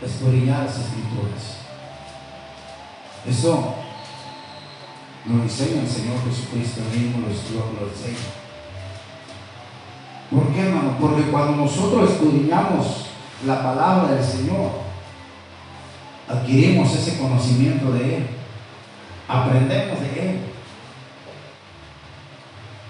escudriñar 0.00 0.66
las 0.66 0.78
escrituras. 0.78 1.58
Eso 3.28 3.74
lo 5.26 5.42
enseña 5.42 5.82
el 5.82 5.88
Señor 5.88 6.18
Jesucristo 6.28 6.80
mismo, 6.94 7.26
lo, 7.26 7.80
lo 7.80 7.90
enseña. 7.90 8.16
¿Por 10.30 10.54
qué, 10.54 10.60
hermano? 10.60 10.96
Porque 11.00 11.22
cuando 11.22 11.64
nosotros 11.64 12.12
escudriñamos 12.12 13.06
la 13.44 13.60
palabra 13.64 14.14
del 14.14 14.24
Señor, 14.24 14.70
adquirimos 16.28 16.94
ese 16.94 17.18
conocimiento 17.18 17.90
de 17.94 18.18
Él, 18.18 18.26
aprendemos 19.26 20.00
de 20.00 20.30
Él. 20.30 20.57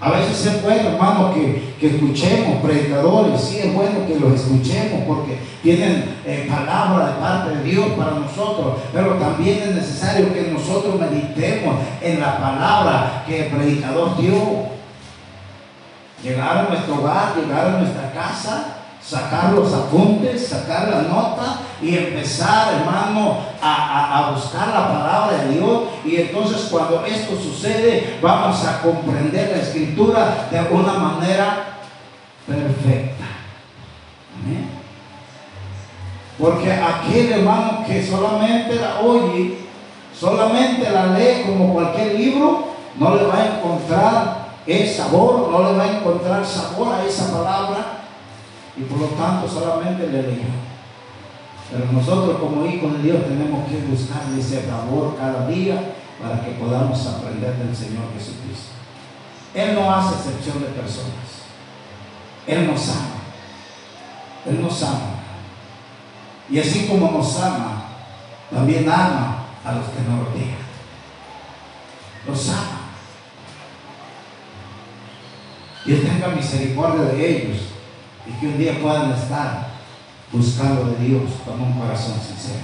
A 0.00 0.10
veces 0.10 0.46
es 0.46 0.62
bueno, 0.62 0.90
hermano, 0.90 1.34
que, 1.34 1.74
escuchemos 1.80 2.62
predicadores, 2.62 3.40
sí 3.40 3.58
es 3.58 3.74
bueno 3.74 4.06
que 4.06 4.18
los 4.20 4.32
escuchemos 4.34 5.02
porque 5.06 5.38
tienen 5.62 6.16
eh, 6.24 6.48
palabra 6.48 7.06
de 7.06 7.12
parte 7.14 7.56
de 7.56 7.64
Dios 7.64 7.86
para 7.96 8.12
nosotros, 8.12 8.74
pero 8.92 9.14
también 9.14 9.58
es 9.58 9.74
necesario 9.74 10.32
que 10.32 10.52
nosotros 10.52 11.00
meditemos 11.00 11.76
en 12.00 12.20
la 12.20 12.38
palabra 12.38 13.24
que 13.26 13.46
el 13.46 13.52
predicador 13.52 14.16
dio. 14.16 14.78
Llegar 16.22 16.58
a 16.58 16.68
nuestro 16.68 16.96
hogar, 16.96 17.34
llegar 17.36 17.66
a 17.66 17.78
nuestra 17.78 18.12
casa 18.12 18.77
sacar 19.08 19.54
los 19.54 19.72
apuntes, 19.72 20.48
sacar 20.48 20.88
la 20.88 21.02
nota 21.02 21.60
y 21.80 21.96
empezar, 21.96 22.74
hermano, 22.74 23.38
a, 23.62 24.32
buscar 24.34 24.68
la 24.68 24.88
palabra 24.88 25.38
de 25.38 25.54
Dios. 25.54 25.82
Y 26.04 26.16
entonces 26.16 26.68
cuando 26.70 27.04
esto 27.06 27.34
sucede, 27.40 28.18
vamos 28.20 28.62
a 28.66 28.82
comprender 28.82 29.50
la 29.56 29.62
escritura 29.62 30.48
de 30.50 30.60
una 30.60 30.92
manera 30.92 31.78
perfecta. 32.46 33.24
Amén. 34.42 34.68
Porque 36.38 36.70
aquel 36.70 37.32
hermano 37.32 37.84
que 37.86 38.06
solamente 38.06 38.74
la 38.74 39.00
oye, 39.00 39.58
solamente 40.14 40.90
la 40.90 41.06
lee 41.18 41.44
como 41.46 41.72
cualquier 41.72 42.14
libro, 42.14 42.68
no 42.98 43.14
le 43.16 43.24
va 43.24 43.38
a 43.38 43.56
encontrar 43.56 44.48
el 44.66 44.88
sabor, 44.88 45.48
no 45.50 45.72
le 45.72 45.78
va 45.78 45.84
a 45.84 45.96
encontrar 45.96 46.44
sabor 46.44 46.94
a 46.94 47.06
esa 47.06 47.32
palabra 47.32 47.98
y 48.78 48.82
por 48.84 49.00
lo 49.00 49.06
tanto 49.08 49.48
solamente 49.48 50.06
le 50.06 50.22
leyó. 50.22 50.48
Pero 51.70 51.92
nosotros 51.92 52.38
como 52.38 52.64
hijos 52.64 52.92
de 52.94 53.02
Dios 53.02 53.24
tenemos 53.24 53.68
que 53.68 53.78
buscar 53.78 54.22
ese 54.38 54.60
favor 54.60 55.16
cada 55.18 55.46
día 55.48 55.94
para 56.20 56.44
que 56.44 56.52
podamos 56.52 57.06
aprender 57.06 57.56
del 57.56 57.74
Señor 57.74 58.04
Jesucristo. 58.16 58.72
Él 59.54 59.74
no 59.74 59.92
hace 59.92 60.14
excepción 60.14 60.60
de 60.62 60.68
personas. 60.68 61.12
Él 62.46 62.66
nos 62.66 62.88
ama. 62.88 63.18
Él 64.46 64.62
nos 64.62 64.82
ama. 64.82 65.18
Y 66.48 66.58
así 66.58 66.86
como 66.86 67.10
nos 67.10 67.38
ama, 67.40 67.84
también 68.50 68.88
ama 68.88 69.44
a 69.64 69.72
los 69.72 69.84
que 69.86 70.00
nos 70.08 70.26
rodean. 70.26 70.56
Los 72.26 72.48
ama. 72.48 72.78
Y 75.84 75.92
Él 75.92 76.02
tenga 76.02 76.28
misericordia 76.28 77.04
de 77.04 77.30
ellos 77.30 77.77
y 78.28 78.40
que 78.40 78.46
un 78.46 78.58
día 78.58 78.78
puedan 78.80 79.12
estar 79.12 79.68
buscando 80.32 80.84
de 80.84 81.06
Dios 81.06 81.22
con 81.44 81.60
un 81.60 81.72
corazón 81.72 82.14
sincero. 82.20 82.60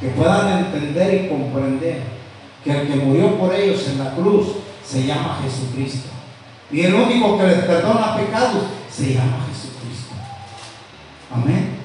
Que 0.00 0.08
puedan 0.08 0.64
entender 0.64 1.24
y 1.24 1.28
comprender 1.28 2.02
que 2.62 2.70
el 2.70 2.88
que 2.88 2.96
murió 2.96 3.38
por 3.38 3.54
ellos 3.54 3.86
en 3.88 4.02
la 4.02 4.14
cruz 4.14 4.48
se 4.84 5.06
llama 5.06 5.38
Jesucristo. 5.42 6.08
Y 6.70 6.80
el 6.80 6.94
único 6.94 7.38
que 7.38 7.46
les 7.46 7.64
perdona 7.64 8.16
pecados 8.16 8.64
se 8.90 9.14
llama 9.14 9.46
Jesucristo. 9.48 10.14
Amén. 11.32 11.78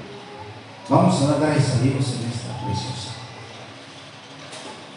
Vamos 0.90 1.22
a 1.22 1.28
dar 1.28 1.42
gracias 1.42 1.76
a 1.76 1.82
Dios 1.82 1.96
en 1.96 2.32
esta 2.32 2.66
preciosa. 2.66 3.12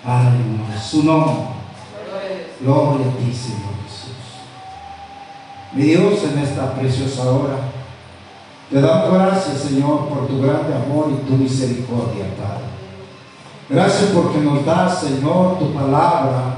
Aleluya. 0.05 0.81
Su 0.81 1.05
nombre. 1.05 1.53
Gloria 2.61 3.07
a 3.07 3.17
ti, 3.17 3.33
Señor 3.35 3.75
Jesús. 3.85 4.17
Mi 5.73 5.83
Dios, 5.83 6.25
en 6.25 6.39
esta 6.39 6.75
preciosa 6.75 7.31
hora. 7.31 7.72
Te 8.73 8.81
damos 8.81 9.13
gracias, 9.13 9.59
Señor, 9.59 10.09
por 10.09 10.27
tu 10.27 10.41
grande 10.41 10.73
amor 10.75 11.11
y 11.13 11.29
tu 11.29 11.37
misericordia, 11.37 12.25
Padre. 12.39 12.65
Gracias 13.69 14.13
porque 14.15 14.39
nos 14.39 14.65
das, 14.65 14.99
Señor, 14.99 15.59
tu 15.59 15.75
palabra 15.75 16.55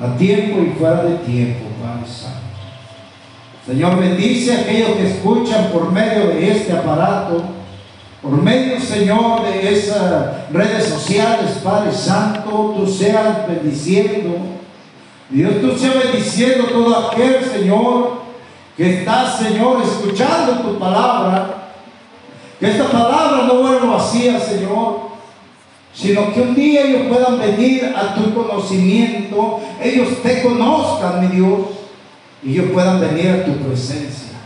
a 0.00 0.16
tiempo 0.18 0.58
y 0.58 0.76
fuera 0.76 1.04
de 1.04 1.18
tiempo, 1.18 1.66
Padre 1.80 2.04
Santo. 2.04 2.40
Señor, 3.64 3.96
bendice 4.00 4.56
a 4.56 4.60
aquellos 4.62 4.96
que 4.96 5.06
escuchan 5.06 5.70
por 5.72 5.92
medio 5.92 6.30
de 6.30 6.50
este 6.50 6.72
aparato, 6.72 7.44
por 8.20 8.32
medio, 8.42 8.80
Señor, 8.80 9.44
de 9.44 9.72
esas 9.72 10.50
redes 10.50 10.86
sociales, 10.86 11.60
Padre 11.62 11.92
Santo, 11.92 12.74
tú 12.76 12.88
seas 12.88 13.46
bendiciendo. 13.46 14.36
Dios, 15.30 15.60
tú 15.60 15.78
seas 15.78 15.94
bendiciendo 16.10 16.64
todo 16.64 17.06
aquel, 17.06 17.44
Señor, 17.44 18.15
que 18.76 18.98
estás, 18.98 19.38
Señor, 19.38 19.82
escuchando 19.82 20.60
tu 20.60 20.78
palabra, 20.78 21.70
que 22.60 22.70
esta 22.70 22.88
palabra 22.88 23.44
no 23.46 23.62
vuelva 23.62 23.96
vacía, 23.96 24.38
Señor, 24.38 25.06
sino 25.94 26.32
que 26.32 26.42
un 26.42 26.54
día 26.54 26.82
ellos 26.82 27.06
puedan 27.08 27.38
venir 27.38 27.94
a 27.96 28.14
tu 28.14 28.34
conocimiento, 28.34 29.60
ellos 29.82 30.22
te 30.22 30.42
conozcan, 30.42 31.22
mi 31.22 31.36
Dios, 31.36 31.60
y 32.42 32.52
ellos 32.52 32.70
puedan 32.72 33.00
venir 33.00 33.30
a 33.30 33.44
tu 33.46 33.52
presencia. 33.52 34.36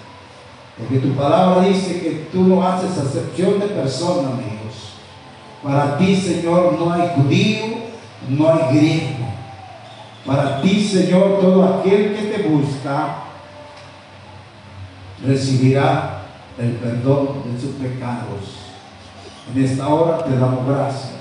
Porque 0.78 0.98
tu 0.98 1.12
palabra 1.14 1.66
dice 1.66 2.00
que 2.00 2.28
tú 2.32 2.44
no 2.44 2.66
haces 2.66 2.96
acepción 2.96 3.58
de 3.58 3.66
personas, 3.66 4.34
mi 4.34 4.44
Dios. 4.44 4.94
Para 5.62 5.98
ti, 5.98 6.14
Señor, 6.14 6.76
no 6.78 6.92
hay 6.92 7.10
judío, 7.16 7.64
no 8.28 8.48
hay 8.48 8.76
griego. 8.76 9.26
Para 10.24 10.62
ti, 10.62 10.82
Señor, 10.82 11.40
todo 11.40 11.80
aquel 11.80 12.14
que 12.14 12.22
te 12.22 12.48
busca 12.48 13.29
recibirá 15.24 16.22
el 16.58 16.72
perdón 16.72 17.42
de 17.52 17.60
sus 17.60 17.76
pecados. 17.76 18.58
En 19.54 19.64
esta 19.64 19.88
hora 19.88 20.24
te 20.24 20.36
damos 20.36 20.66
gracias 20.66 21.19